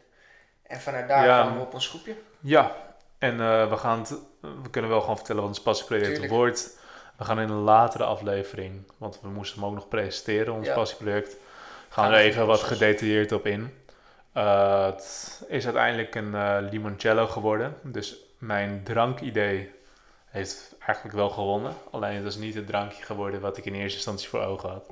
En 0.63 0.81
vanuit 0.81 1.09
daar 1.09 1.25
Ja, 1.27 1.41
kwamen 1.41 1.59
we 1.59 1.65
op 1.65 1.75
ons 1.75 1.89
groepje. 1.89 2.15
Ja, 2.41 2.73
en 3.19 3.41
eh, 3.41 3.69
we, 3.69 3.77
gaan 3.77 4.07
we 4.41 4.71
kunnen 4.71 4.91
wel 4.91 5.01
gewoon 5.01 5.17
vertellen 5.17 5.43
wat 5.43 5.57
een 5.57 5.63
passieproject 5.63 6.27
wordt. 6.29 6.79
We 7.17 7.25
gaan 7.25 7.41
in 7.41 7.49
een 7.49 7.57
latere 7.63 8.05
aflevering, 8.05 8.93
want 8.99 9.21
we 9.21 9.29
moesten 9.29 9.61
hem 9.61 9.69
ook 9.69 9.75
nog 9.75 9.89
presenteren, 9.89 10.55
ons 10.55 10.67
Ja. 10.67 10.75
passieproject. 10.75 11.37
Gaan 11.89 12.05
Gaan 12.05 12.13
we 12.13 12.19
er 12.19 12.25
even 12.25 12.47
wat 12.47 12.61
gedetailleerd 12.61 13.33
op 13.33 13.47
in. 13.47 13.75
Eh, 14.33 14.87
het 14.87 15.43
is 15.49 15.65
uiteindelijk 15.65 16.15
een 16.15 16.35
eh, 16.35 16.57
limoncello 16.71 17.27
geworden. 17.27 17.77
Dus 17.83 18.17
mijn 18.39 18.81
drankidee 18.85 19.71
heeft 20.27 20.75
eigenlijk 20.81 21.17
wel 21.17 21.31
gewonnen. 21.31 21.75
Alleen 21.91 22.17
het 22.17 22.25
is 22.25 22.37
niet 22.37 22.55
het 22.55 22.67
drankje 22.67 23.05
geworden 23.05 23.41
wat 23.41 23.57
ik 23.57 23.65
in 23.65 23.75
eerste 23.75 23.97
instantie 23.97 24.29
voor 24.29 24.41
ogen 24.41 24.69
had. 24.69 24.91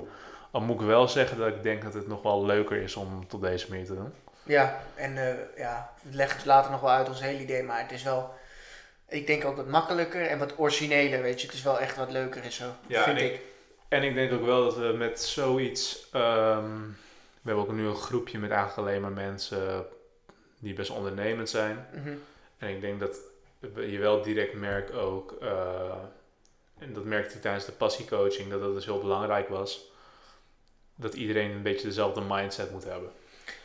Al 0.53 0.61
moet 0.61 0.81
ik 0.81 0.87
wel 0.87 1.07
zeggen 1.07 1.37
dat 1.37 1.47
ik 1.47 1.63
denk 1.63 1.83
dat 1.83 1.93
het 1.93 2.07
nog 2.07 2.21
wel 2.21 2.45
leuker 2.45 2.81
is 2.81 2.95
om 2.95 3.27
tot 3.27 3.41
deze 3.41 3.69
manier 3.69 3.85
te 3.85 3.95
doen. 3.95 4.13
Ja, 4.43 4.83
en 4.95 5.17
eh, 5.17 5.57
ja, 5.57 5.93
we 6.01 6.15
leggen 6.15 6.37
het 6.37 6.45
later 6.45 6.71
nog 6.71 6.81
wel 6.81 6.89
uit 6.89 7.07
ons 7.07 7.21
hele 7.21 7.39
idee. 7.41 7.63
Maar 7.63 7.81
het 7.81 7.91
is 7.91 8.03
wel, 8.03 8.33
ik 9.07 9.27
denk 9.27 9.45
ook 9.45 9.55
wat 9.55 9.67
makkelijker 9.67 10.27
en 10.27 10.39
wat 10.39 10.59
origineler. 10.59 11.21
Weet 11.21 11.41
je, 11.41 11.47
het 11.47 11.55
is 11.55 11.63
wel 11.63 11.79
echt 11.79 11.95
wat 11.97 12.11
leuker 12.11 12.43
is 12.45 12.55
zo. 12.55 12.65
Ja, 12.87 13.03
vind 13.03 13.17
en 13.19 13.25
ik. 13.25 13.41
En 13.87 14.03
ik 14.03 14.13
denk 14.13 14.31
ook 14.33 14.45
wel 14.45 14.63
dat 14.63 14.77
we 14.77 14.93
met 14.97 15.21
zoiets. 15.21 16.07
ehm, 16.11 16.79
we 17.41 17.49
hebben 17.49 17.63
ook 17.63 17.71
nu 17.71 17.85
een 17.85 17.95
groepje 17.95 18.39
met 18.39 18.51
eigenlijk 18.51 18.87
alleen 18.87 19.01
maar 19.01 19.11
mensen 19.11 19.85
die 20.59 20.73
best 20.73 20.89
ondernemend 20.89 21.49
zijn. 21.49 21.87
Mhm. 21.93 22.13
En 22.57 22.69
ik 22.69 22.81
denk 22.81 22.99
dat 22.99 23.17
je 23.75 23.97
wel 23.99 24.21
direct 24.21 24.53
merkt 24.53 24.93
ook. 24.93 25.35
eh, 25.41 25.93
en 26.79 26.93
dat 26.93 27.03
merkte 27.03 27.35
ik 27.35 27.41
tijdens 27.41 27.65
de 27.65 27.71
passiecoaching, 27.71 28.49
dat 28.49 28.61
dat 28.61 28.73
dus 28.73 28.85
heel 28.85 28.99
belangrijk 28.99 29.49
was. 29.49 29.91
Dat 30.95 31.13
iedereen 31.13 31.51
een 31.51 31.61
beetje 31.61 31.87
dezelfde 31.87 32.21
mindset 32.21 32.71
moet 32.71 32.83
hebben. 32.83 33.11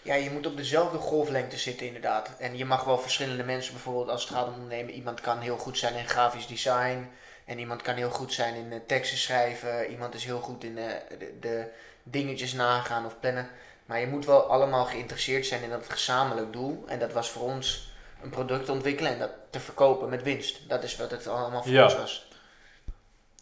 Ja, 0.03 0.15
je 0.15 0.31
moet 0.31 0.47
op 0.47 0.57
dezelfde 0.57 0.99
golflengte 0.99 1.57
zitten 1.57 1.87
inderdaad. 1.87 2.31
En 2.39 2.57
je 2.57 2.65
mag 2.65 2.85
wel 2.85 2.99
verschillende 2.99 3.45
mensen, 3.45 3.73
bijvoorbeeld 3.73 4.09
als 4.09 4.23
het 4.23 4.33
gaat 4.33 4.47
om 4.47 4.53
ondernemen, 4.53 4.95
iemand 4.95 5.21
kan 5.21 5.39
heel 5.39 5.57
goed 5.57 5.79
zijn 5.79 5.95
in 5.95 6.09
grafisch 6.09 6.47
design. 6.47 7.09
En 7.45 7.59
iemand 7.59 7.83
kan 7.83 7.95
heel 7.95 8.11
goed 8.11 8.33
zijn 8.33 8.55
in 8.55 8.73
eh, 8.73 8.79
teksten 8.87 9.19
schrijven. 9.19 9.91
Iemand 9.91 10.15
is 10.15 10.25
heel 10.25 10.41
goed 10.41 10.65
in 10.65 10.79
eh, 10.79 10.85
de, 11.19 11.33
de 11.41 11.65
dingetjes 12.03 12.53
nagaan 12.53 13.07
of 13.07 13.21
plannen. 13.21 13.49
Maar 13.87 14.01
je 14.01 14.07
moet 14.07 14.25
wel 14.27 14.43
allemaal 14.43 14.85
geïnteresseerd 14.85 15.47
zijn 15.47 15.63
in 15.63 15.71
dat 15.71 15.85
gezamenlijk 15.89 16.53
doel. 16.53 16.85
En 16.87 16.99
dat 16.99 17.13
was 17.13 17.31
voor 17.31 17.43
ons 17.43 17.93
een 18.23 18.31
product 18.31 18.69
ontwikkelen 18.69 19.13
en 19.13 19.19
dat 19.19 19.31
te 19.51 19.61
verkopen 19.61 20.09
met 20.09 20.23
winst. 20.23 20.69
Dat 20.69 20.83
is 20.83 20.97
wat 20.97 21.11
het 21.11 21.27
allemaal 21.27 21.63
voor 21.63 21.73
Ja. 21.73 21.85
ons 21.85 21.97
was. 21.97 22.28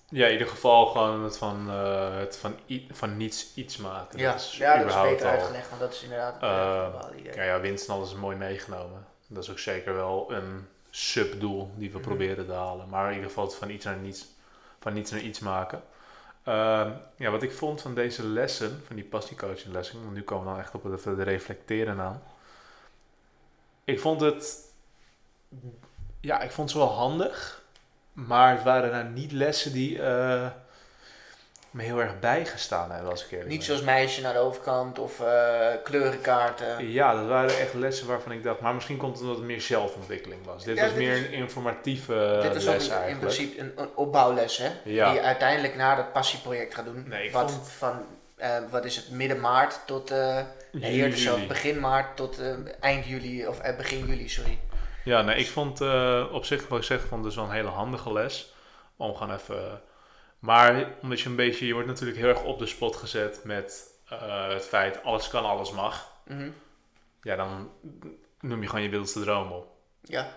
Ja, 0.09 0.27
in 0.27 0.33
ieder 0.33 0.47
geval 0.49 0.87
gewoon 0.87 1.23
het 1.25 1.39
van, 1.39 1.71
eh, 1.71 2.17
het 2.19 2.37
van, 2.37 2.57
van 2.91 3.17
niets 3.17 3.55
iets 3.55 3.77
maken. 3.77 4.19
Ja, 4.19 4.33
dat 4.33 4.41
is 4.41 4.57
ja 4.57 4.79
dat 4.79 4.89
is 4.89 5.01
beter 5.03 5.27
al- 5.27 5.33
uitgelegd, 5.33 5.69
want 5.69 5.81
dat 5.81 5.93
is 5.93 6.03
inderdaad 6.03 6.35
het 6.35 6.43
Eh, 6.43 6.87
uh, 7.13 7.19
idee. 7.19 7.35
Ja, 7.35 7.43
ja, 7.43 7.61
winst 7.61 7.89
en 7.89 7.95
alles 7.95 8.11
is 8.11 8.17
mooi 8.19 8.37
meegenomen. 8.37 9.07
Dat 9.29 9.43
is 9.43 9.51
ook 9.51 9.59
zeker 9.59 9.95
wel 9.95 10.33
een 10.33 10.67
subdoel 10.91 11.71
die 11.75 11.91
we 11.91 11.99
Mhm. 11.99 12.07
proberen 12.07 12.47
te 12.47 12.53
halen. 12.53 12.89
Maar 12.89 13.07
in 13.09 13.13
ieder 13.15 13.29
geval 13.29 13.45
het 13.45 13.55
van 13.55 13.71
iets 13.71 13.85
naar 13.85 13.97
niets, 13.97 14.27
van 14.81 14.93
niets 14.93 15.11
naar 15.11 15.21
iets 15.21 15.39
maken. 15.39 15.83
Ehm, 16.45 16.91
ja, 17.17 17.31
wat 17.31 17.43
ik 17.43 17.53
vond 17.53 17.83
van 17.83 17.95
deze 17.95 18.27
lessen, 18.27 18.83
van 18.87 18.97
die 18.97 19.05
passiecoaching 19.05 19.73
lessen, 19.73 20.03
want 20.03 20.15
nu 20.15 20.23
komen 20.23 20.45
we 20.45 20.51
dan 20.51 20.61
echt 20.61 20.75
op 20.75 20.83
het 20.85 21.03
de 21.03 21.23
reflecteren 21.23 22.01
aan. 22.01 22.23
Ik 23.85 24.01
vond 24.01 24.21
het, 24.21 24.59
ja, 26.21 26.41
ik 26.41 26.51
vond 26.51 26.71
ze 26.71 26.79
wel 26.79 26.93
handig, 26.93 27.65
maar 28.17 28.53
het 28.55 28.63
waren 28.63 28.91
nou 28.91 29.05
niet 29.05 29.33
lessen 29.33 29.73
die 29.73 30.03
eh, 30.03 30.47
me 31.71 31.83
heel 31.83 32.01
erg 32.01 32.19
bijgestaan 32.19 32.91
hebben, 32.91 33.11
als 33.11 33.25
ik 33.25 33.31
eerlijk 33.31 33.51
Niet 33.51 33.65
zoals 33.65 33.83
meisje 33.83 34.21
naar 34.23 34.33
de 34.33 34.39
overkant 34.39 34.99
of 34.99 35.21
eh, 35.21 35.67
kleurenkaarten. 35.85 36.91
Ja, 36.93 37.15
dat 37.15 37.27
waren 37.27 37.59
echt 37.59 37.75
lessen 37.75 38.07
waarvan 38.07 38.33
ik 38.33 38.43
dacht, 38.43 38.61
maar 38.61 38.75
misschien 38.75 38.97
komt 38.97 39.13
het 39.13 39.21
omdat 39.23 39.37
het 39.37 39.47
meer 39.47 39.61
zelfontwikkeling 39.61 40.45
was. 40.45 40.65
Dit 40.65 40.77
Ja, 40.77 40.83
was 40.83 40.93
dit 40.93 41.03
meer 41.03 41.17
is- 41.17 41.27
een 41.27 41.33
informatieve 41.33 42.39
Dit 42.43 42.55
is 42.55 42.65
les 42.65 42.93
ook 42.93 43.07
in- 43.09 43.19
principe 43.19 43.61
een, 43.61 43.73
een 43.77 43.89
opbouwles, 43.95 44.57
hè? 44.59 44.69
Ja. 44.85 45.05
Die 45.11 45.15
je 45.15 45.27
uiteindelijk 45.27 45.77
naar 45.77 45.97
dat 45.97 46.13
passieproject 46.13 46.75
gaat 46.75 46.85
doen. 46.85 47.05
Nee, 47.09 47.25
ik 47.27 47.33
wat 47.33 47.51
vond- 47.51 47.69
van, 47.69 48.03
eh, 48.37 48.51
wat 48.71 48.85
is 48.85 48.97
het, 48.97 49.11
midden 49.11 49.41
maart 49.41 49.81
tot, 49.87 50.11
nee, 50.73 50.93
eerder 50.93 51.19
Juli. 51.19 51.47
begin 51.47 51.81
maart 51.81 52.17
tot 52.17 52.41
eind 52.81 53.07
juli, 53.07 53.47
of 53.47 53.61
begin 53.77 54.07
juli, 54.07 54.29
sorry. 54.29 54.59
Ja, 55.07 55.23
nee, 55.23 55.37
ik 55.37 55.49
vond 55.49 55.81
eh, 55.81 56.27
op 56.33 56.45
zich, 56.45 56.69
wat 56.69 56.79
ik 56.79 56.85
zeg, 56.85 57.01
vond 57.01 57.13
het 57.13 57.23
dus 57.23 57.35
wel 57.35 57.45
een 57.45 57.51
hele 57.51 57.69
handige 57.69 58.13
les. 58.13 58.53
Om 58.97 59.15
gewoon 59.15 59.35
even... 59.35 59.81
Maar 60.39 60.93
omdat 61.03 61.21
je 61.21 61.29
een 61.29 61.37
beetje, 61.37 61.67
je 61.67 61.73
wordt 61.73 61.89
natuurlijk 61.89 62.19
heel 62.19 62.29
erg 62.29 62.43
op 62.43 62.59
de 62.59 62.67
spot 62.67 62.97
gezet 62.97 63.41
met 63.45 63.99
eh, 64.09 64.49
het 64.49 64.65
feit, 64.65 65.03
alles 65.03 65.29
kan, 65.29 65.45
alles 65.45 65.73
mag. 65.73 66.13
Mhm. 66.25 66.51
Ja, 67.23 67.37
dan 67.37 67.71
noem 68.41 68.63
je 68.63 68.69
gewoon 68.69 68.83
je 68.83 68.89
wildste 68.89 69.21
droom 69.21 69.53
op. 69.53 69.67
Ja, 70.03 70.29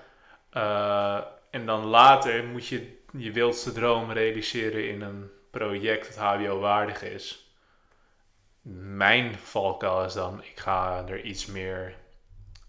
Eh, 0.49 1.21
en 1.49 1.65
dan 1.65 1.85
later 1.85 2.43
moet 2.43 2.67
je 2.67 2.97
je 3.11 3.31
wildste 3.31 3.71
droom 3.71 4.11
realiseren 4.11 4.89
in 4.89 5.01
een 5.01 5.31
project 5.51 6.15
dat 6.15 6.23
HBO-waardig 6.23 7.03
is. 7.03 7.53
Mijn 8.95 9.35
valkuil 9.35 10.05
is 10.05 10.13
dan, 10.13 10.43
ik 10.43 10.59
ga 10.59 11.03
er 11.07 11.21
iets 11.21 11.45
meer 11.45 11.95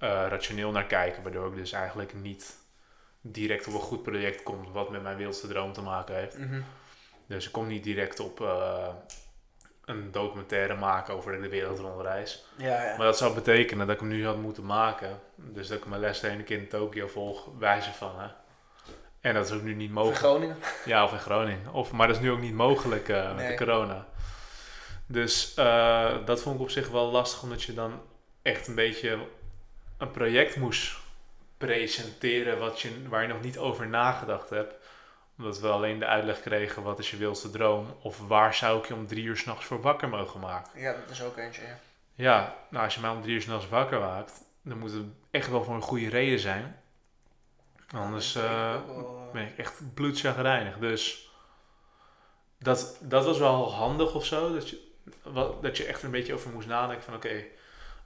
rationeel 0.09 0.71
naar 0.71 0.87
kijken, 0.87 1.23
waardoor 1.23 1.47
ik 1.49 1.55
dus 1.57 1.73
eigenlijk 1.73 2.15
niet 2.15 2.59
direct 3.21 3.67
op 3.67 3.75
een 3.75 3.81
goed 3.81 4.03
project 4.03 4.43
kom 4.43 4.73
wat 4.73 4.91
met 4.91 5.03
mijn 5.03 5.17
wildste 5.17 5.49
droom 5.49 5.73
te 5.73 5.83
maken 5.83 6.15
heeft. 6.15 6.39
mhm. 6.39 6.61
Dus 7.27 7.47
ik 7.47 7.53
kom 7.53 7.67
niet 7.67 7.85
direct 7.85 8.21
op 8.21 8.41
eh, 8.41 8.89
een 9.85 10.11
documentaire 10.11 10.75
maken 10.75 11.15
over 11.15 11.43
de 11.43 11.49
wereldrondreis. 11.49 12.45
ja, 12.57 12.83
ja. 12.85 12.97
Maar 12.97 13.07
dat 13.07 13.19
zou 13.19 13.35
betekenen 13.35 13.87
dat 13.87 13.95
ik 13.95 14.01
hem 14.01 14.09
nu 14.11 14.27
had 14.27 14.37
moeten 14.37 14.67
maken. 14.67 15.21
Dus 15.35 15.69
dat 15.69 15.79
ik 15.79 15.87
mijn 15.87 16.01
les 16.01 16.21
de 16.21 16.29
ene 16.29 16.43
keer 16.43 16.59
in 16.59 16.69
Tokio 16.69 17.07
volg, 17.07 17.49
wijze 17.59 17.93
van. 17.93 18.21
Hè. 18.21 18.27
En 19.21 19.35
dat 19.35 19.47
is 19.47 19.53
ook 19.53 19.63
nu 19.63 19.75
niet 19.75 19.91
mogelijk. 19.91 20.19
Groningen. 20.19 20.57
Ja, 20.85 21.05
of 21.05 21.13
in 21.13 21.19
Groningen. 21.19 21.73
Of, 21.73 21.93
maar 21.93 22.07
dat 22.07 22.17
is 22.17 22.23
nu 22.23 22.31
ook 22.31 22.41
niet 22.41 22.55
mogelijk 22.55 23.09
eh, 23.09 23.27
met 23.27 23.37
Nee. 23.37 23.49
de 23.57 23.65
corona. 23.65 24.07
Dus 25.07 25.55
eh, 25.55 26.17
dat 26.25 26.43
vond 26.43 26.55
ik 26.55 26.61
op 26.61 26.71
zich 26.71 26.89
wel 26.89 27.11
lastig, 27.11 27.43
omdat 27.43 27.63
je 27.63 27.75
dan 27.75 28.01
echt 28.43 28.67
een 28.69 28.75
beetje 28.75 29.19
een 30.01 30.11
project 30.11 30.57
moest 30.57 30.99
presenteren 31.59 32.59
wat 32.59 32.81
je, 32.81 33.09
waar 33.09 33.23
je 33.23 33.29
nog 33.29 33.43
niet 33.43 33.59
over 33.59 33.89
nagedacht 33.89 34.51
hebt. 34.51 34.75
Omdat 35.39 35.61
we 35.61 35.69
alleen 35.69 35.99
de 35.99 36.07
uitleg 36.07 36.41
kregen, 36.41 36.83
wat 36.83 36.99
is 36.99 37.11
je 37.11 37.17
wildste 37.17 37.51
droom? 37.51 37.97
Of 38.03 38.27
waar 38.27 38.55
zou 38.55 38.79
ik 38.79 38.87
je 38.87 38.95
om 38.95 39.07
drie 39.07 39.25
uur 39.25 39.37
s'nachts 39.37 39.65
voor 39.65 39.81
wakker 39.81 40.09
mogen 40.09 40.41
maken? 40.41 40.81
Ja, 40.81 40.93
dat 40.93 41.11
is 41.11 41.23
ook 41.23 41.37
eentje, 41.37 41.63
ja. 41.63 41.79
Ja, 42.15 42.57
nou 42.71 42.85
als 42.85 42.95
je 42.95 43.01
mij 43.01 43.11
om 43.11 43.23
drie 43.23 43.35
uur 43.35 43.43
s'nachts 43.43 43.69
wakker 43.69 44.01
maakt, 44.01 44.33
dan 44.63 44.79
moet 44.79 44.93
het 44.93 45.07
echt 45.31 45.51
wel 45.51 45.65
voor 45.65 45.75
een 45.75 45.83
goede 45.83 46.09
reden 46.09 46.39
zijn. 46.39 46.81
Anders 47.95 48.35
eh, 48.35 48.75
eh, 48.75 48.81
ben 49.33 49.47
ik 49.47 49.59
echt 49.59 49.95
bloedchagrijnig. 49.95 50.79
Dus 50.79 51.31
dat, 52.59 52.99
dat 53.01 53.25
was 53.25 53.39
wel 53.39 53.73
handig 53.73 54.15
of 54.15 54.27
zo. 54.27 54.55
Dat 54.55 54.69
je, 54.69 54.89
wat, 55.23 55.63
dat 55.63 55.77
je 55.77 55.85
echt 55.85 56.03
een 56.03 56.11
beetje 56.11 56.35
over 56.35 56.51
moest 56.51 56.69
nadenken 56.69 57.05
van 57.05 57.15
oké, 57.15 57.45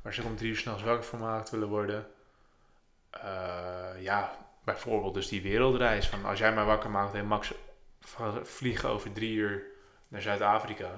waar 0.04 0.12
zou 0.14 0.26
ik 0.26 0.32
om 0.32 0.38
drie 0.38 0.50
uur 0.50 0.56
s'nachts 0.56 0.82
wakker 0.82 1.04
voor 1.04 1.18
gemaakt 1.18 1.50
willen 1.50 1.68
worden? 1.68 2.06
Eh, 3.11 3.88
ja, 3.99 4.37
bijvoorbeeld 4.64 5.14
dus 5.14 5.28
die 5.28 5.42
wereldreis. 5.42 6.08
Van 6.08 6.25
als 6.25 6.38
jij 6.38 6.52
mij 6.52 6.64
wakker 6.64 6.90
maakt, 6.90 7.12
hey 7.12 7.23
Max, 7.23 7.52
vliegen 8.42 8.88
over 8.88 9.12
drie 9.12 9.34
uur 9.34 9.62
naar 10.08 10.20
Zuid-Afrika. 10.20 10.88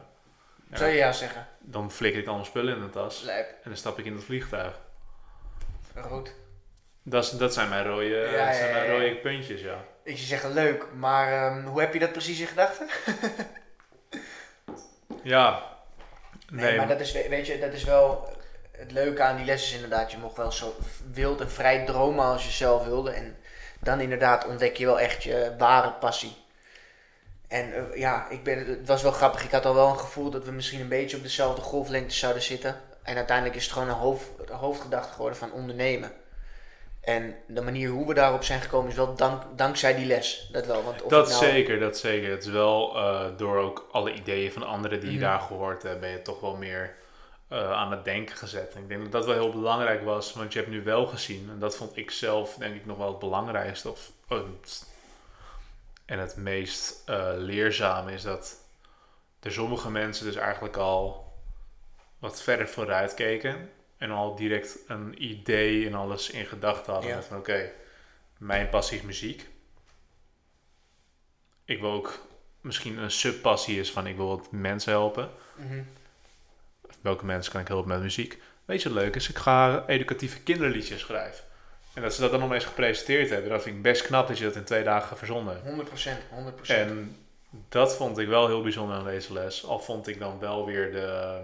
Ja, 0.70 0.76
Zou 0.76 0.90
je 0.90 0.96
ja 0.96 1.12
zeggen? 1.12 1.46
Dan 1.60 1.90
flikker 1.90 2.20
ik 2.20 2.26
al 2.26 2.34
mijn 2.34 2.46
spullen 2.46 2.76
in 2.76 2.82
de 2.82 2.90
tas. 2.90 3.26
En 3.26 3.44
dan 3.64 3.76
stap 3.76 3.98
ik 3.98 4.04
in 4.04 4.14
het 4.14 4.25
vliegtuig. 4.25 4.80
Goed. 6.02 6.34
Dat, 7.02 7.34
dat 7.38 7.52
zijn 7.54 7.68
mijn 7.68 7.84
rode, 7.84 8.04
Ja, 8.04 8.30
ja, 8.30 8.46
dat 8.46 8.54
zijn 8.56 8.72
mijn 8.72 8.90
rode 8.90 9.16
puntjes, 9.16 9.60
ja. 9.60 9.84
Ik 10.02 10.16
zou 10.16 10.26
zeggen 10.28 10.52
leuk, 10.52 10.86
maar 10.94 11.32
ehm, 11.32 11.66
hoe 11.66 11.80
heb 11.80 11.92
je 11.92 11.98
dat 11.98 12.12
precies 12.12 12.40
in 12.40 12.46
gedachten? 12.46 12.88
Ja. 15.22 15.75
Nee, 16.50 16.64
Nee, 16.64 16.76
maar 16.76 16.88
dat 16.88 17.00
is, 17.00 17.12
we- 17.12 17.26
weet 17.28 17.46
je, 17.46 17.58
dat 17.58 17.72
is 17.72 17.84
wel 17.84 18.28
het 18.78 18.92
leuke 18.92 19.23
aan 19.23 19.37
die 19.37 19.45
les 19.45 19.62
is 19.62 19.75
inderdaad, 19.75 20.11
je 20.11 20.18
mocht 20.18 20.37
wel 20.37 20.52
zo 20.52 20.75
wild 21.12 21.40
en 21.40 21.50
vrij 21.50 21.85
dromen 21.85 22.25
als 22.25 22.45
je 22.45 22.50
zelf 22.50 22.85
wilde. 22.85 23.11
En 23.11 23.37
dan 23.80 24.00
inderdaad 24.00 24.47
ontdek 24.47 24.76
je 24.76 24.87
wel 24.87 25.00
echt 25.00 25.23
je 25.23 25.54
ware 25.59 25.90
passie. 25.92 26.37
En 27.49 27.75
eh, 27.75 27.99
ja, 27.99 28.26
ik 28.30 28.42
ben, 28.45 28.59
het 28.66 28.87
was 28.87 29.02
wel 29.02 29.12
grappig. 29.12 29.45
Ik 29.45 29.50
had 29.50 29.66
al 29.66 29.75
wel 29.75 29.88
een 29.88 29.99
gevoel 29.99 30.30
dat 30.30 30.45
we 30.45 30.50
misschien 30.50 30.80
een 30.80 30.88
beetje 30.88 31.16
op 31.16 31.23
dezelfde 31.23 31.62
golflengte 31.62 32.14
zouden 32.14 32.42
zitten. 32.42 32.76
En 33.02 33.16
uiteindelijk 33.16 33.56
is 33.56 33.64
het 33.64 33.73
gewoon 33.73 33.88
een 33.88 33.95
hoofd, 33.95 34.26
hoofdgedachte 34.50 35.12
geworden 35.12 35.38
van 35.38 35.52
ondernemen. 35.52 36.12
En 37.00 37.35
de 37.47 37.62
manier 37.62 37.88
hoe 37.88 38.06
we 38.06 38.14
daarop 38.14 38.45
zijn 38.45 38.61
gekomen 38.61 38.90
is 38.90 38.97
wel 38.97 39.14
dank, 39.14 39.42
dankzij 39.56 39.95
die 39.95 40.06
les. 40.06 40.49
Dat 40.52 40.66
wel. 40.66 40.83
Want 40.83 41.02
of 41.02 41.11
dat 41.11 41.28
nou- 41.28 41.45
zeker, 41.45 41.78
dat 41.80 41.99
zeker. 41.99 42.30
Het 42.30 42.45
is 42.45 42.50
wel 42.50 42.97
eh, 42.97 43.25
door 43.37 43.59
ook 43.59 43.88
alle 43.92 44.12
ideeën 44.12 44.52
van 44.52 44.62
anderen 44.62 45.00
die 45.00 45.11
je 45.11 45.16
Mhm. 45.18 45.25
daar 45.26 45.40
gehoord 45.40 45.83
hebt, 45.83 46.00
ben 46.00 46.11
je 46.11 46.23
toch 46.23 46.40
wel 46.40 46.56
meer 46.56 46.95
eh, 47.48 47.72
aan 47.72 47.90
het 47.90 48.04
denken 48.04 48.36
gezet. 48.36 48.74
En 48.74 48.82
ik 48.82 48.88
denk 48.88 49.02
dat 49.02 49.12
dat 49.12 49.24
wel 49.24 49.34
heel 49.34 49.52
belangrijk 49.52 50.04
was, 50.04 50.32
want 50.32 50.52
je 50.52 50.58
hebt 50.58 50.70
nu 50.70 50.82
wel 50.82 51.06
gezien, 51.06 51.50
en 51.50 51.58
dat 51.58 51.76
vond 51.76 51.96
ik 51.96 52.10
zelf 52.10 52.54
denk 52.54 52.74
ik 52.74 52.86
nog 52.86 52.96
wel 52.96 53.08
het 53.08 53.18
belangrijkste 53.18 53.90
of, 53.90 54.12
eh, 54.28 54.38
en 56.04 56.18
het 56.18 56.36
meest 56.36 57.02
eh, 57.08 57.32
leerzame 57.36 58.12
is 58.12 58.22
dat 58.22 58.64
er 59.40 59.52
sommige 59.52 59.90
mensen 59.90 60.26
dus 60.26 60.36
eigenlijk 60.36 60.76
al 60.76 61.32
wat 62.18 62.42
verder 62.42 62.68
vooruit 62.68 63.14
keken 63.14 63.70
en 63.96 64.10
al 64.10 64.34
direct 64.34 64.78
een 64.86 65.24
idee 65.24 65.86
en 65.86 65.94
alles 65.94 66.30
in 66.30 66.46
gedachten 66.46 66.92
hadden. 66.92 67.10
Ja. 67.10 67.22
Van 67.22 67.36
oké, 67.36 67.72
mijn 68.38 68.68
passie 68.68 68.98
is 68.98 69.04
muziek. 69.04 69.48
Ik 71.64 71.80
wil 71.80 71.90
ook 71.90 72.18
misschien 72.60 72.98
een 72.98 73.10
subpassie 73.10 73.80
is 73.80 73.92
van 73.92 74.06
ik 74.06 74.16
wil 74.16 74.28
wat 74.28 74.52
mensen 74.52 74.92
helpen. 74.92 75.30
Mhm. 75.54 75.82
Welke 77.06 77.25
mensen 77.25 77.52
kan 77.52 77.60
ik 77.60 77.68
helpen 77.68 77.88
met 77.88 78.00
muziek? 78.00 78.38
Weet 78.64 78.82
je 78.82 78.88
wat 78.92 79.02
leuk 79.02 79.14
is? 79.14 79.28
Ik 79.28 79.36
ga 79.36 79.84
educatieve 79.86 80.40
kinderliedjes 80.40 81.00
schrijven. 81.00 81.44
En 81.94 82.02
dat 82.02 82.14
ze 82.14 82.20
dat 82.20 82.30
dan 82.30 82.40
nog 82.40 82.52
eens 82.52 82.64
gepresenteerd 82.64 83.30
hebben, 83.30 83.50
dat 83.50 83.62
vind 83.62 83.76
ik 83.76 83.82
best 83.82 84.02
knap 84.02 84.28
dat 84.28 84.38
je 84.38 84.44
dat 84.44 84.54
in 84.54 84.64
twee 84.64 84.84
dagen 84.84 85.16
verzonden 85.16 85.60
hebt. 85.62 85.88
100%, 85.88 86.10
100%. 86.62 86.66
En 86.66 87.16
dat 87.68 87.96
vond 87.96 88.18
ik 88.18 88.28
wel 88.28 88.46
heel 88.46 88.62
bijzonder 88.62 88.96
aan 88.96 89.04
deze 89.04 89.32
les. 89.32 89.66
Al 89.66 89.80
vond 89.80 90.08
ik 90.08 90.18
dan 90.18 90.38
wel 90.38 90.66
weer 90.66 90.92
de. 90.92 91.38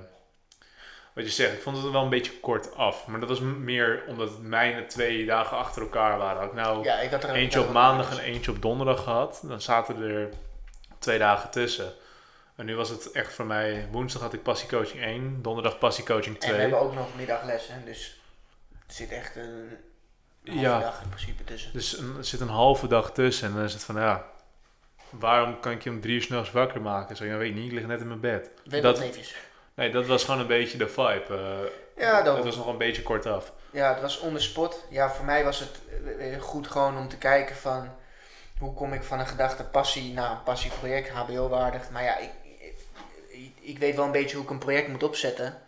Wat 1.13 1.25
je 1.25 1.31
zegt, 1.31 1.53
ik 1.53 1.63
vond 1.63 1.77
het 1.77 1.91
wel 1.91 2.03
een 2.03 2.09
beetje 2.09 2.41
kort 2.41 2.77
af. 2.77 3.07
Maar 3.07 3.21
dat 3.21 3.29
was 3.29 3.41
meer 3.41 4.03
omdat 4.07 4.41
mijn 4.41 4.87
twee 4.87 5.27
dagen 5.27 5.57
achter 5.57 5.83
elkaar 5.83 6.19
waren. 6.19 6.41
Had 6.41 6.49
ik 6.49 6.55
nou 6.55 6.85
ja, 6.85 6.99
ik 6.99 7.11
had 7.11 7.25
er 7.25 7.31
eentje 7.31 7.61
op 7.61 7.73
maandag 7.73 8.11
en 8.11 8.25
eentje 8.25 8.51
op 8.51 8.63
donderdag 8.63 9.03
gehad. 9.03 9.43
Dan 9.45 9.61
zaten 9.61 10.03
er 10.03 10.29
twee 10.99 11.19
dagen 11.19 11.51
tussen. 11.51 11.93
En 12.63 12.69
nu 12.69 12.77
was 12.77 12.89
het 12.89 13.11
echt 13.13 13.33
voor 13.33 13.45
mij... 13.47 13.89
Woensdag 13.91 14.23
had 14.23 14.33
ik 14.33 14.43
passiecoaching 14.43 15.03
1, 15.03 15.39
donderdag 15.43 15.79
passiecoaching 15.79 16.35
En 16.35 16.41
we 16.41 16.47
2. 16.47 16.61
hebben 16.61 16.79
ook 16.81 16.95
nog 16.95 17.07
middaglessen, 17.17 17.85
dus 17.85 18.21
er 18.89 18.95
zit 18.95 19.11
echt 19.11 19.37
een 19.37 19.79
halve 20.45 20.61
Ja. 20.61 20.79
dag 20.81 21.03
in 21.03 21.09
principe 21.09 21.45
tussen. 21.45 21.73
Dus 21.73 21.99
een- 21.99 22.15
er 22.19 22.25
zit 22.25 22.41
een 22.41 22.49
halve 22.49 22.87
dag 22.87 23.13
tussen. 23.13 23.49
En 23.49 23.55
dan 23.55 23.65
is 23.65 23.73
het 23.73 23.85
van, 23.85 23.95
ja... 23.95 24.25
Waarom 25.11 25.61
kan 25.61 25.73
ik 25.73 25.83
je 25.83 25.91
om 25.91 26.01
drie 26.01 26.15
uur 26.15 26.23
s'nachts 26.23 26.51
wakker 26.51 26.81
maken? 26.81 27.17
Zo, 27.17 27.25
ja, 27.25 27.37
weet 27.37 27.49
ik 27.49 27.55
niet, 27.55 27.67
ik 27.67 27.73
lig 27.79 27.87
net 27.87 28.01
in 28.01 28.07
mijn 28.09 28.21
bed. 28.21 28.51
Weet 28.65 28.83
dat-. 28.83 29.03
Nee, 29.75 29.91
dat 29.91 30.07
was 30.07 30.25
gewoon 30.25 30.41
een 30.41 30.47
beetje 30.47 30.79
de 30.79 30.89
vibe. 30.89 31.25
eh, 31.97 32.03
Ja, 32.05 32.23
dat, 32.23 32.37
het 32.37 32.45
was 32.45 32.57
nog 32.57 32.67
een 32.67 32.79
beetje 32.79 33.03
kort 33.03 33.27
af. 33.27 33.53
Ja, 33.71 33.93
het 33.93 34.01
was 34.03 34.19
on 34.21 34.35
the 34.35 34.41
spot. 34.41 34.85
Ja, 34.91 35.11
voor 35.11 35.25
mij 35.25 35.45
was 35.45 35.59
het 35.61 35.81
eh, 36.19 36.41
goed 36.41 36.67
gewoon 36.69 36.97
om 36.99 37.09
te 37.09 37.17
kijken 37.19 37.57
van 37.57 37.89
hoe 38.59 38.75
kom 38.75 38.93
ik 38.93 39.03
van 39.03 39.19
een 39.19 39.27
gedachte 39.27 39.65
passie 39.65 40.13
naar 40.13 40.31
een 40.31 40.43
passieproject, 40.43 41.09
HBO-waardig. 41.11 41.91
Maar 41.91 42.03
ja, 42.03 42.19
ik, 42.19 42.31
ik, 43.63 43.79
weet 43.79 43.97
wel 43.97 44.05
een 44.05 44.13
beetje 44.13 44.37
hoe 44.37 44.45
ik 44.45 44.51
een 44.51 44.59
project 44.59 44.89
moet 44.89 45.03
opzetten. 45.03 45.63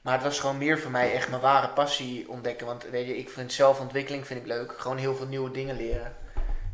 Maar 0.00 0.14
het 0.14 0.22
was 0.22 0.40
gewoon 0.40 0.58
meer 0.58 0.78
voor 0.78 0.90
mij 0.90 1.12
echt 1.12 1.28
mijn 1.28 1.42
ware 1.42 1.68
passie 1.68 2.28
ontdekken. 2.28 2.66
Want 2.66 2.84
weet 2.90 3.06
je, 3.06 3.18
ik 3.18 3.30
vind 3.30 3.52
zelfontwikkeling 3.52 4.26
vind 4.26 4.40
ik 4.40 4.46
leuk. 4.46 4.74
Gewoon 4.78 4.96
heel 4.96 5.14
veel 5.14 5.26
nieuwe 5.26 5.50
dingen 5.50 5.76
leren. 5.76 6.16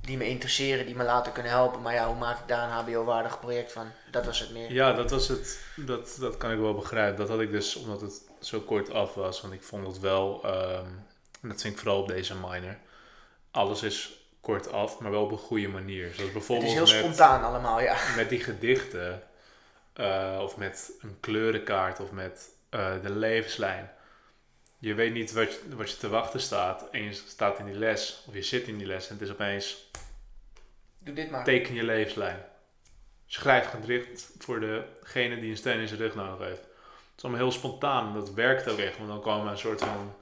Die 0.00 0.16
me 0.16 0.28
interesseren, 0.28 0.86
die 0.86 0.96
me 0.96 1.04
later 1.04 1.32
kunnen 1.32 1.52
helpen. 1.52 1.82
Maar 1.82 1.94
ja, 1.94 2.06
hoe 2.06 2.16
maak 2.16 2.38
ik 2.38 2.48
daar 2.48 2.64
een 2.64 2.84
HBO-waardig 2.84 3.40
project 3.40 3.72
van? 3.72 3.86
Dat 4.10 4.26
was 4.26 4.40
het 4.40 4.52
meer. 4.52 4.72
Ja, 4.72 4.92
dat 4.92 5.10
was 5.10 5.28
het. 5.28 5.60
Dat, 5.76 6.16
dat 6.20 6.36
kan 6.36 6.52
ik 6.52 6.58
wel 6.58 6.74
begrijpen. 6.74 7.18
Dat 7.18 7.28
had 7.28 7.40
ik 7.40 7.50
dus 7.50 7.76
omdat 7.76 8.00
het 8.00 8.22
zo 8.40 8.60
kort 8.60 8.92
af 8.92 9.14
was. 9.14 9.40
Want 9.40 9.54
ik 9.54 9.62
vond 9.62 9.86
het 9.86 10.00
wel, 10.00 10.40
ehm, 10.44 10.86
en 11.40 11.48
dat 11.48 11.60
vind 11.60 11.74
ik 11.74 11.80
vooral 11.80 12.00
op 12.00 12.08
deze 12.08 12.34
minor. 12.34 12.76
Alles 13.50 13.82
is 13.82 14.18
kort 14.40 14.72
af, 14.72 14.98
maar 14.98 15.10
wel 15.10 15.22
op 15.22 15.30
een 15.30 15.38
goede 15.38 15.68
manier. 15.68 16.04
Zoals 16.04 16.22
Het 16.22 16.32
bijvoorbeeld 16.32 16.68
is 16.68 16.74
heel 16.74 17.00
met, 17.02 17.04
spontaan 17.04 17.44
allemaal, 17.44 17.80
ja. 17.80 17.96
met 18.16 18.28
die 18.28 18.40
gedichten. 18.40 19.22
Eh, 19.98 20.38
of 20.42 20.56
met 20.56 20.92
een 21.00 21.16
kleurenkaart 21.20 22.00
of 22.00 22.10
met 22.10 22.48
eh, 22.68 23.02
de 23.02 23.10
levenslijn. 23.10 23.90
Je 24.78 24.94
weet 24.94 25.12
niet 25.12 25.32
wat 25.32 25.52
je, 25.52 25.76
wat 25.76 25.90
je 25.90 25.96
te 25.96 26.08
wachten 26.08 26.40
staat. 26.40 26.90
En 26.90 27.02
je 27.02 27.12
staat 27.12 27.58
in 27.58 27.64
die 27.64 27.74
les, 27.74 28.24
of 28.28 28.34
je 28.34 28.42
zit 28.42 28.66
in 28.66 28.78
die 28.78 28.86
les 28.86 29.08
en 29.08 29.12
het 29.14 29.22
is 29.22 29.30
opeens 29.30 29.90
Doe 30.98 31.14
dit 31.14 31.30
maar. 31.30 31.44
teken 31.44 31.74
je 31.74 31.82
levenslijn. 31.82 32.44
Schrijf 33.26 33.70
gedicht 33.70 34.30
voor 34.38 34.60
degene 34.60 35.40
die 35.40 35.50
een 35.50 35.56
steun 35.56 35.80
in 35.80 35.88
zijn 35.88 36.00
rug 36.00 36.14
nodig 36.14 36.46
heeft. 36.46 36.60
Het 36.60 37.16
is 37.16 37.22
allemaal 37.22 37.40
heel 37.42 37.52
spontaan. 37.52 38.14
Dat 38.14 38.34
werkt 38.34 38.68
ook 38.68 38.78
echt. 38.78 38.96
Want 38.96 39.08
dan 39.08 39.20
komen 39.20 39.50
een 39.50 39.58
soort 39.58 39.80
van... 39.80 40.14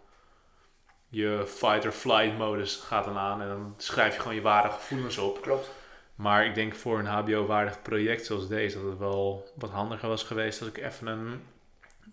Je 1.09 1.45
fight-or-flight 1.47 2.39
modus 2.39 2.77
gaat 2.77 3.05
dan 3.05 3.17
aan. 3.17 3.43
En 3.43 3.49
dan 3.49 3.75
schrijf 3.77 4.15
je 4.15 4.21
gewoon 4.21 4.35
je 4.35 4.41
ware 4.41 4.71
gevoelens 4.71 5.19
op. 5.19 5.43
Klopt. 5.43 5.71
Maar 6.17 6.45
ik 6.47 6.55
denk 6.55 6.75
voor 6.75 6.99
een 6.99 7.07
HBO-waardig 7.07 7.83
project 7.83 8.27
zoals 8.27 8.49
deze... 8.49 8.81
dat 8.81 8.91
het 8.91 8.99
wel 8.99 9.51
wat 9.55 9.71
handiger 9.71 10.09
was 10.09 10.23
geweest... 10.23 10.61
als 10.61 10.69
ik 10.69 10.77
even 10.79 11.07
een 11.07 11.43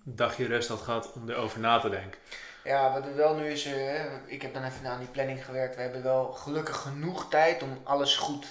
dagje 0.04 0.46
rust 0.46 0.70
had 0.70 0.82
gehad 0.82 1.14
om 1.16 1.30
erover 1.30 1.60
na 1.60 1.80
te 1.80 1.90
denken. 1.90 2.20
Ja, 2.64 2.94
wat 2.94 3.04
we 3.04 3.14
wel 3.14 3.36
nu 3.36 3.46
is, 3.48 3.66
eh, 3.66 4.04
ik 4.26 4.42
heb 4.42 4.54
dan 4.54 4.64
even 4.64 4.86
aan 4.88 5.00
die 5.00 5.08
planning 5.08 5.46
gewerkt. 5.46 5.76
We 5.76 5.82
hebben 5.82 6.04
wel 6.04 6.26
gelukkig 6.26 6.76
genoeg 6.82 7.30
tijd 7.30 7.64
om 7.64 7.78
alles 7.84 8.16
goed. 8.16 8.46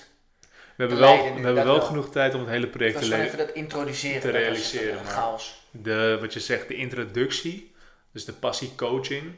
We 0.48 0.48
hebben 0.88 0.96
Te 0.96 1.02
wel, 1.02 1.14
nu, 1.16 1.18
we 1.22 1.24
hebben 1.28 1.54
dat 1.54 1.64
wel 1.64 1.76
wel. 1.76 1.86
genoeg 1.86 2.10
tijd 2.10 2.34
om 2.34 2.40
het 2.40 2.48
hele 2.48 2.66
project 2.68 2.94
was 2.94 3.08
te 3.08 3.22
even 3.22 3.38
dat 3.38 3.50
introduceren. 3.50 4.20
te 4.20 4.26
dat 4.26 4.34
was 4.34 4.42
realiseren, 4.42 4.98
een 4.98 5.04
maar- 5.04 5.12
chaos. 5.12 5.66
de, 5.70 6.18
wat 6.20 6.32
je 6.32 6.40
zegt, 6.40 6.68
de 6.68 6.74
introductie, 6.74 7.74
dus 8.12 8.24
de 8.24 8.32
passiecoaching. 8.32 9.34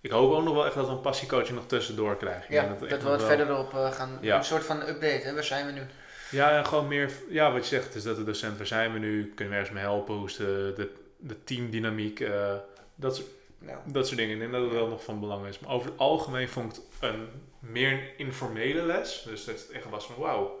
Ik 0.00 0.10
hoop 0.10 0.32
ook 0.32 0.42
nog 0.44 0.54
wel 0.54 0.66
echt 0.66 0.74
dat 0.74 0.86
we 0.86 0.92
een 0.92 1.00
passiecoaching 1.00 1.56
nog 1.56 1.66
tussendoor 1.66 2.16
krijgen. 2.16 2.54
Ja, 2.54 2.66
dat, 2.68 2.82
echt 2.82 3.02
we 3.02 3.08
wat 3.08 3.18
wel- 3.18 3.26
verder 3.28 3.48
erop 3.50 3.74
eh, 3.74 3.92
gaan. 3.92 4.18
Ja. 4.20 4.36
Een 4.36 4.44
soort 4.44 4.64
van 4.64 4.80
update, 4.80 5.20
hè? 5.26 5.34
waar 5.34 5.44
zijn 5.44 5.66
we 5.66 5.72
nu? 5.72 5.82
Ja, 6.30 6.50
en 6.58 6.66
gewoon 6.66 6.88
meer, 6.88 7.10
ja, 7.28 7.52
wat 7.52 7.68
je 7.68 7.76
zegt, 7.76 7.94
is 7.94 8.02
dat 8.02 8.16
de 8.16 8.24
docent, 8.24 8.56
waar 8.56 8.66
zijn 8.66 8.92
we 8.92 8.98
nu? 8.98 9.32
Kunnen 9.34 9.54
we 9.54 9.58
ergens 9.60 9.74
mee 9.74 9.84
helpen? 9.84 10.14
Hoe 10.14 10.26
is 10.26 10.36
de, 10.36 10.72
de, 10.76 10.90
de 11.18 11.44
teamdynamiek? 11.44 12.20
eh, 12.20 12.54
dat, 12.94 13.16
soort, 13.16 13.28
dat 13.84 14.06
soort 14.06 14.18
dingen. 14.18 14.34
Ik 14.34 14.40
denk 14.40 14.52
dat 14.52 14.62
het 14.62 14.72
wel 14.72 14.88
nog 14.88 15.04
van 15.04 15.20
belang 15.20 15.46
is. 15.46 15.58
Maar 15.58 15.70
over 15.70 15.90
het 15.90 15.98
algemeen 15.98 16.48
vond 16.48 16.76
ik 16.76 16.82
een 17.00 17.28
meer 17.58 17.92
een 17.92 18.08
informele 18.16 18.82
les. 18.82 19.22
Dus 19.26 19.44
dat 19.44 19.54
het 19.54 19.70
echt 19.70 19.90
was 19.90 20.06
van, 20.06 20.14
wauw, 20.18 20.58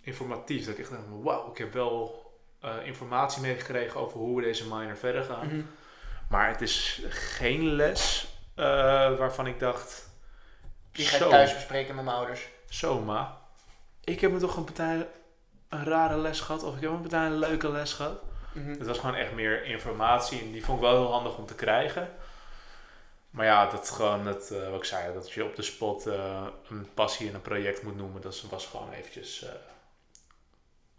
informatief. 0.00 0.64
Dat 0.64 0.74
ik 0.74 0.80
echt 0.80 0.90
dacht 0.90 1.02
wauw, 1.22 1.50
ik 1.50 1.58
heb 1.58 1.72
wel 1.72 2.22
eh, 2.60 2.74
informatie 2.84 3.42
meegekregen 3.42 4.00
over 4.00 4.18
hoe 4.18 4.36
we 4.36 4.42
deze 4.42 4.68
minor 4.68 4.96
verder 4.96 5.22
gaan. 5.22 5.46
mhm. 5.46 5.60
Maar 6.32 6.48
het 6.48 6.60
is 6.60 7.02
geen 7.08 7.74
les 7.74 8.26
eh, 8.54 8.64
waarvan 9.16 9.46
ik 9.46 9.58
dacht... 9.58 10.10
Die 10.92 11.06
ga 11.06 11.24
ik 11.24 11.30
thuis 11.30 11.54
bespreken 11.54 11.94
met 11.94 12.04
mijn 12.04 12.16
ouders. 12.16 12.48
zo 12.68 13.00
ma. 13.00 13.38
Ik 14.04 14.20
heb 14.20 14.32
me 14.32 14.38
toch 14.38 14.56
een 14.56 14.64
partij 14.64 15.08
een 15.68 15.84
rare 15.84 16.16
les 16.16 16.40
gehad. 16.40 16.62
Of 16.62 16.76
ik 16.76 16.80
heb 16.80 16.90
een 16.90 17.00
partij 17.00 17.26
een 17.26 17.38
leuke 17.38 17.70
les 17.70 17.92
gehad. 17.92 18.22
Mhm. 18.52 18.70
Het 18.70 18.86
was 18.86 18.98
gewoon 18.98 19.14
echt 19.14 19.32
meer 19.32 19.64
informatie. 19.64 20.40
En 20.40 20.52
die 20.52 20.64
vond 20.64 20.78
ik 20.78 20.84
wel 20.84 20.96
heel 20.96 21.12
handig 21.12 21.36
om 21.36 21.46
te 21.46 21.54
krijgen. 21.54 22.10
Maar 23.30 23.46
ja, 23.46 23.66
dat 23.66 23.90
gewoon, 23.90 24.26
het, 24.26 24.50
eh, 24.50 24.70
wat 24.70 24.78
ik 24.78 24.84
zei, 24.84 25.12
dat 25.14 25.32
je 25.32 25.44
op 25.44 25.56
de 25.56 25.62
spot 25.62 26.06
eh, 26.06 26.46
een 26.68 26.88
passie 26.94 27.28
in 27.28 27.34
een 27.34 27.42
project 27.42 27.82
moet 27.82 27.96
noemen. 27.96 28.22
Dat 28.22 28.42
was 28.50 28.66
gewoon 28.66 28.92
eventjes... 28.92 29.44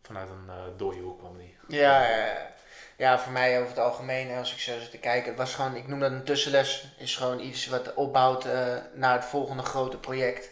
vanuit 0.04 0.30
een 0.30 0.50
eh 0.50 0.56
dode 0.78 0.98
hoek 1.00 1.20
kwam 1.20 1.38
die. 1.38 1.58
Ja, 1.68 2.04
ja, 2.10 2.18
ja. 2.18 2.52
ja, 2.98 3.20
voor 3.20 3.32
mij 3.32 3.58
over 3.58 3.70
het 3.70 3.80
algemeen, 3.80 4.38
als 4.38 4.54
ik 4.54 4.60
zo 4.60 4.80
zit 4.80 4.92
te 4.92 4.98
kijken, 4.98 5.30
het 5.30 5.38
was 5.38 5.56
gewoon, 5.56 5.76
ik 5.76 5.88
noem 5.88 6.00
dat 6.00 6.12
een 6.12 6.24
tussenles, 6.24 6.86
is 6.98 7.16
gewoon 7.16 7.40
iets 7.40 7.68
wat 7.68 7.94
opbouwt 7.94 8.46
eh, 8.46 8.76
naar 8.94 9.14
het 9.14 9.26
volgende 9.26 9.64
grote 9.64 9.98
project. 9.98 10.50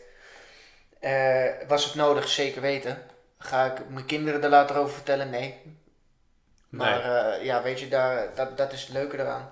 Eh, 0.99 1.45
was 1.67 1.85
het 1.85 1.95
nodig? 1.95 2.27
Zeker 2.27 2.61
weten. 2.61 3.03
Ga 3.37 3.65
ik 3.65 3.89
mijn 3.89 4.05
kinderen 4.05 4.43
er 4.43 4.49
later 4.49 4.75
over 4.77 4.93
vertellen? 4.93 5.29
Nee. 5.29 5.61
Maar 6.69 7.01
eh, 7.01 7.45
ja, 7.45 7.61
weet 7.61 7.79
je, 7.79 7.87
daar, 7.87 8.35
dat, 8.35 8.57
dat 8.57 8.71
is 8.73 8.81
het 8.81 8.89
leuke 8.89 9.19
eraan. 9.19 9.51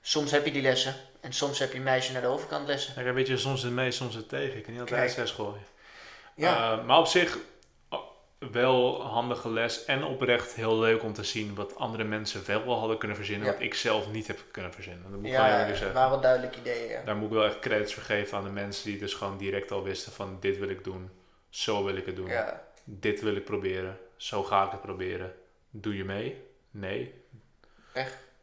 Soms 0.00 0.30
heb 0.30 0.44
je 0.44 0.52
die 0.52 0.62
lessen 0.62 0.94
en 1.20 1.32
soms 1.32 1.58
heb 1.58 1.72
je 1.72 1.80
meisje 1.80 2.12
naar 2.12 2.22
de 2.22 2.28
overkant 2.28 2.66
lessen. 2.66 3.04
Ja, 3.04 3.12
weet 3.12 3.26
je, 3.26 3.36
soms 3.36 3.62
het 3.62 3.72
mee, 3.72 3.90
soms 3.90 4.14
het 4.14 4.28
tegen. 4.28 4.56
Ik 4.56 4.62
kan 4.62 4.72
niet 4.72 4.80
altijd 4.80 5.12
zes 5.12 5.30
gooien. 5.30 5.64
Ja, 6.34 6.72
Eh, 6.72 6.84
maar 6.84 6.98
op 6.98 7.06
zich 7.06 7.38
wel 8.38 9.02
handige 9.02 9.50
les 9.50 9.84
en 9.84 10.04
oprecht 10.04 10.54
heel 10.54 10.78
leuk 10.78 11.02
om 11.02 11.12
te 11.12 11.24
zien 11.24 11.54
wat 11.54 11.76
andere 11.76 12.04
mensen 12.04 12.46
wel 12.46 12.78
hadden 12.78 12.98
kunnen 12.98 13.16
verzinnen, 13.16 13.46
Ja. 13.46 13.52
wat 13.52 13.62
ik 13.62 13.74
zelf 13.74 14.10
niet 14.10 14.26
heb 14.26 14.38
kunnen 14.50 14.72
verzinnen. 14.72 15.10
Dat 15.10 15.20
moet 15.20 15.30
ja, 15.30 15.66
zeggen. 15.66 15.92
waren 15.92 16.10
wel 16.10 16.20
duidelijke 16.20 16.58
ideeën. 16.58 16.90
Ja. 16.90 17.02
Daar 17.04 17.16
moet 17.16 17.28
ik 17.28 17.34
wel 17.34 17.44
echt 17.44 17.58
credits 17.58 17.94
voor 17.94 18.02
geven 18.02 18.38
aan 18.38 18.44
de 18.44 18.50
mensen 18.50 18.90
die 18.90 18.98
dus 18.98 19.14
gewoon 19.14 19.36
direct 19.38 19.70
al 19.70 19.82
wisten 19.82 20.12
van 20.12 20.36
dit 20.40 20.58
wil 20.58 20.68
ik 20.68 20.84
doen, 20.84 21.10
zo 21.48 21.84
wil 21.84 21.96
ik 21.96 22.06
het 22.06 22.16
doen, 22.16 22.28
Ja. 22.28 22.62
dit 22.84 23.20
wil 23.20 23.36
ik 23.36 23.44
proberen, 23.44 23.98
zo 24.16 24.42
ga 24.42 24.64
ik 24.64 24.70
het 24.70 24.80
proberen. 24.80 25.34
Doe 25.70 25.96
je 25.96 26.04
mee? 26.04 26.42
Nee, 26.70 27.24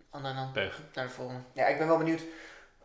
Ander 0.09 0.33
dan. 0.35 0.51
pech. 0.51 0.79
naar 0.93 1.05
de 1.05 1.11
volgende. 1.13 1.41
Ja, 1.53 1.67
ik 1.67 1.77
ben 1.77 1.87
wel 1.87 1.97
benieuwd. 1.97 2.21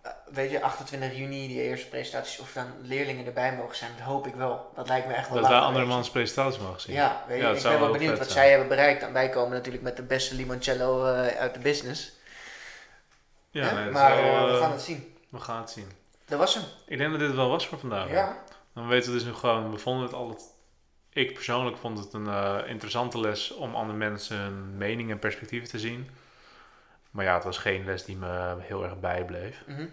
Eh, 0.02 0.10
weet 0.32 0.50
je, 0.50 0.62
28 0.62 1.18
juni, 1.18 1.48
die 1.48 1.62
eerste 1.62 1.88
presentaties, 1.88 2.38
of 2.38 2.52
dan 2.52 2.66
leerlingen 2.82 3.26
erbij 3.26 3.56
mogen 3.56 3.76
zijn. 3.76 3.90
Dat 3.96 4.06
hoop 4.06 4.26
ik 4.26 4.34
wel. 4.34 4.70
Dat 4.74 4.88
lijkt 4.88 5.06
me 5.06 5.12
echt 5.12 5.28
wel 5.28 5.36
Dat 5.38 5.46
wij 5.46 5.52
lachen, 5.52 5.66
andere 5.66 5.84
weet 5.84 5.92
je. 5.92 5.96
mans 5.98 6.10
presentaties 6.10 6.60
mogen 6.60 6.80
zien. 6.80 6.94
Ja, 6.94 7.24
weet 7.28 7.36
je, 7.36 7.42
Ja, 7.42 7.50
ik 7.50 7.62
ben 7.62 7.80
wel 7.80 7.92
benieuwd 7.92 8.18
wat 8.18 8.30
zijn. 8.30 8.38
zij 8.38 8.50
hebben 8.50 8.68
bereikt. 8.68 9.02
En 9.02 9.12
wij 9.12 9.28
komen 9.28 9.50
natuurlijk 9.52 9.84
met 9.84 9.96
de 9.96 10.02
beste 10.02 10.34
limoncello 10.34 11.04
eh, 11.06 11.36
uit 11.38 11.54
de 11.54 11.60
business. 11.60 12.12
Ja, 13.50 13.74
nee, 13.74 13.90
maar 13.90 14.18
eh, 14.18 14.50
we 14.52 14.58
gaan 14.60 14.72
het 14.72 14.82
zien. 14.82 15.16
we 15.28 15.38
gaan 15.40 15.60
het 15.60 15.70
zien. 15.70 15.88
Dat 16.26 16.38
was 16.38 16.54
hem. 16.54 16.64
Ik 16.86 16.98
denk 16.98 17.10
dat 17.10 17.20
dit 17.20 17.34
wel 17.34 17.48
was 17.48 17.66
voor 17.66 17.78
vandaag. 17.78 18.10
Ja. 18.10 18.36
Dan 18.74 18.88
weten 18.88 19.12
we 19.12 19.16
dus 19.18 19.26
nu 19.26 19.34
gewoon, 19.34 19.70
we 19.70 19.78
vonden 19.78 20.02
het 20.04 20.12
altijd, 20.14 20.42
ik 21.12 21.34
persoonlijk 21.34 21.76
vond 21.76 21.98
het 21.98 22.12
een 22.12 22.66
interessante 22.66 23.20
les 23.20 23.54
om 23.54 23.74
andere 23.74 23.98
mensen 23.98 24.36
hun 24.36 24.76
mening 24.76 25.10
en 25.10 25.18
perspectieven 25.18 25.68
te 25.68 25.78
zien. 25.78 26.10
Maar 27.18 27.26
ja, 27.26 27.34
het 27.34 27.44
was 27.44 27.58
geen 27.58 27.84
les 27.84 28.04
die 28.04 28.16
me 28.16 28.56
heel 28.60 28.84
erg 28.84 29.00
bijbleef. 29.00 29.62
Mhm. 29.66 29.86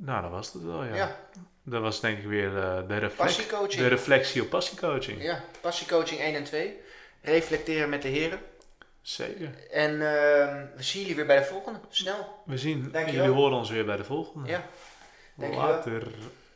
Nou, 0.00 0.22
dat 0.22 0.30
was 0.30 0.52
het 0.52 0.62
wel, 0.62 0.84
ja. 0.84 0.94
Ja. 0.94 1.16
Dat 1.62 1.82
was 1.82 2.00
denk 2.00 2.18
ik 2.18 2.24
weer 2.24 2.56
eh, 2.58 2.88
de, 2.88 3.10
Passiecoaching. 3.16 3.82
de 3.82 3.88
reflectie 3.88 4.42
op 4.42 4.48
passiecoaching. 4.48 5.22
Ja, 5.22 5.44
passiecoaching 5.60 6.20
1 6.20 6.34
en 6.34 6.44
2. 6.44 6.80
Reflecteren 7.20 7.88
met 7.88 8.02
de 8.02 8.08
heren. 8.08 8.38
Zeker. 9.02 9.50
En 9.70 9.90
ehm, 9.90 10.66
we 10.76 10.82
zien 10.82 11.00
jullie 11.00 11.16
weer 11.16 11.26
bij 11.26 11.38
de 11.38 11.44
volgende. 11.44 11.78
Snel. 11.88 12.42
We 12.44 12.58
zien, 12.58 12.90
Dankjewel. 12.92 13.24
jullie 13.24 13.40
horen 13.40 13.56
ons 13.56 13.70
weer 13.70 13.84
bij 13.84 13.96
de 13.96 14.04
volgende. 14.04 14.48
Ja. 14.48 14.66
Dankjewel. 15.34 15.68
Later. 15.68 16.08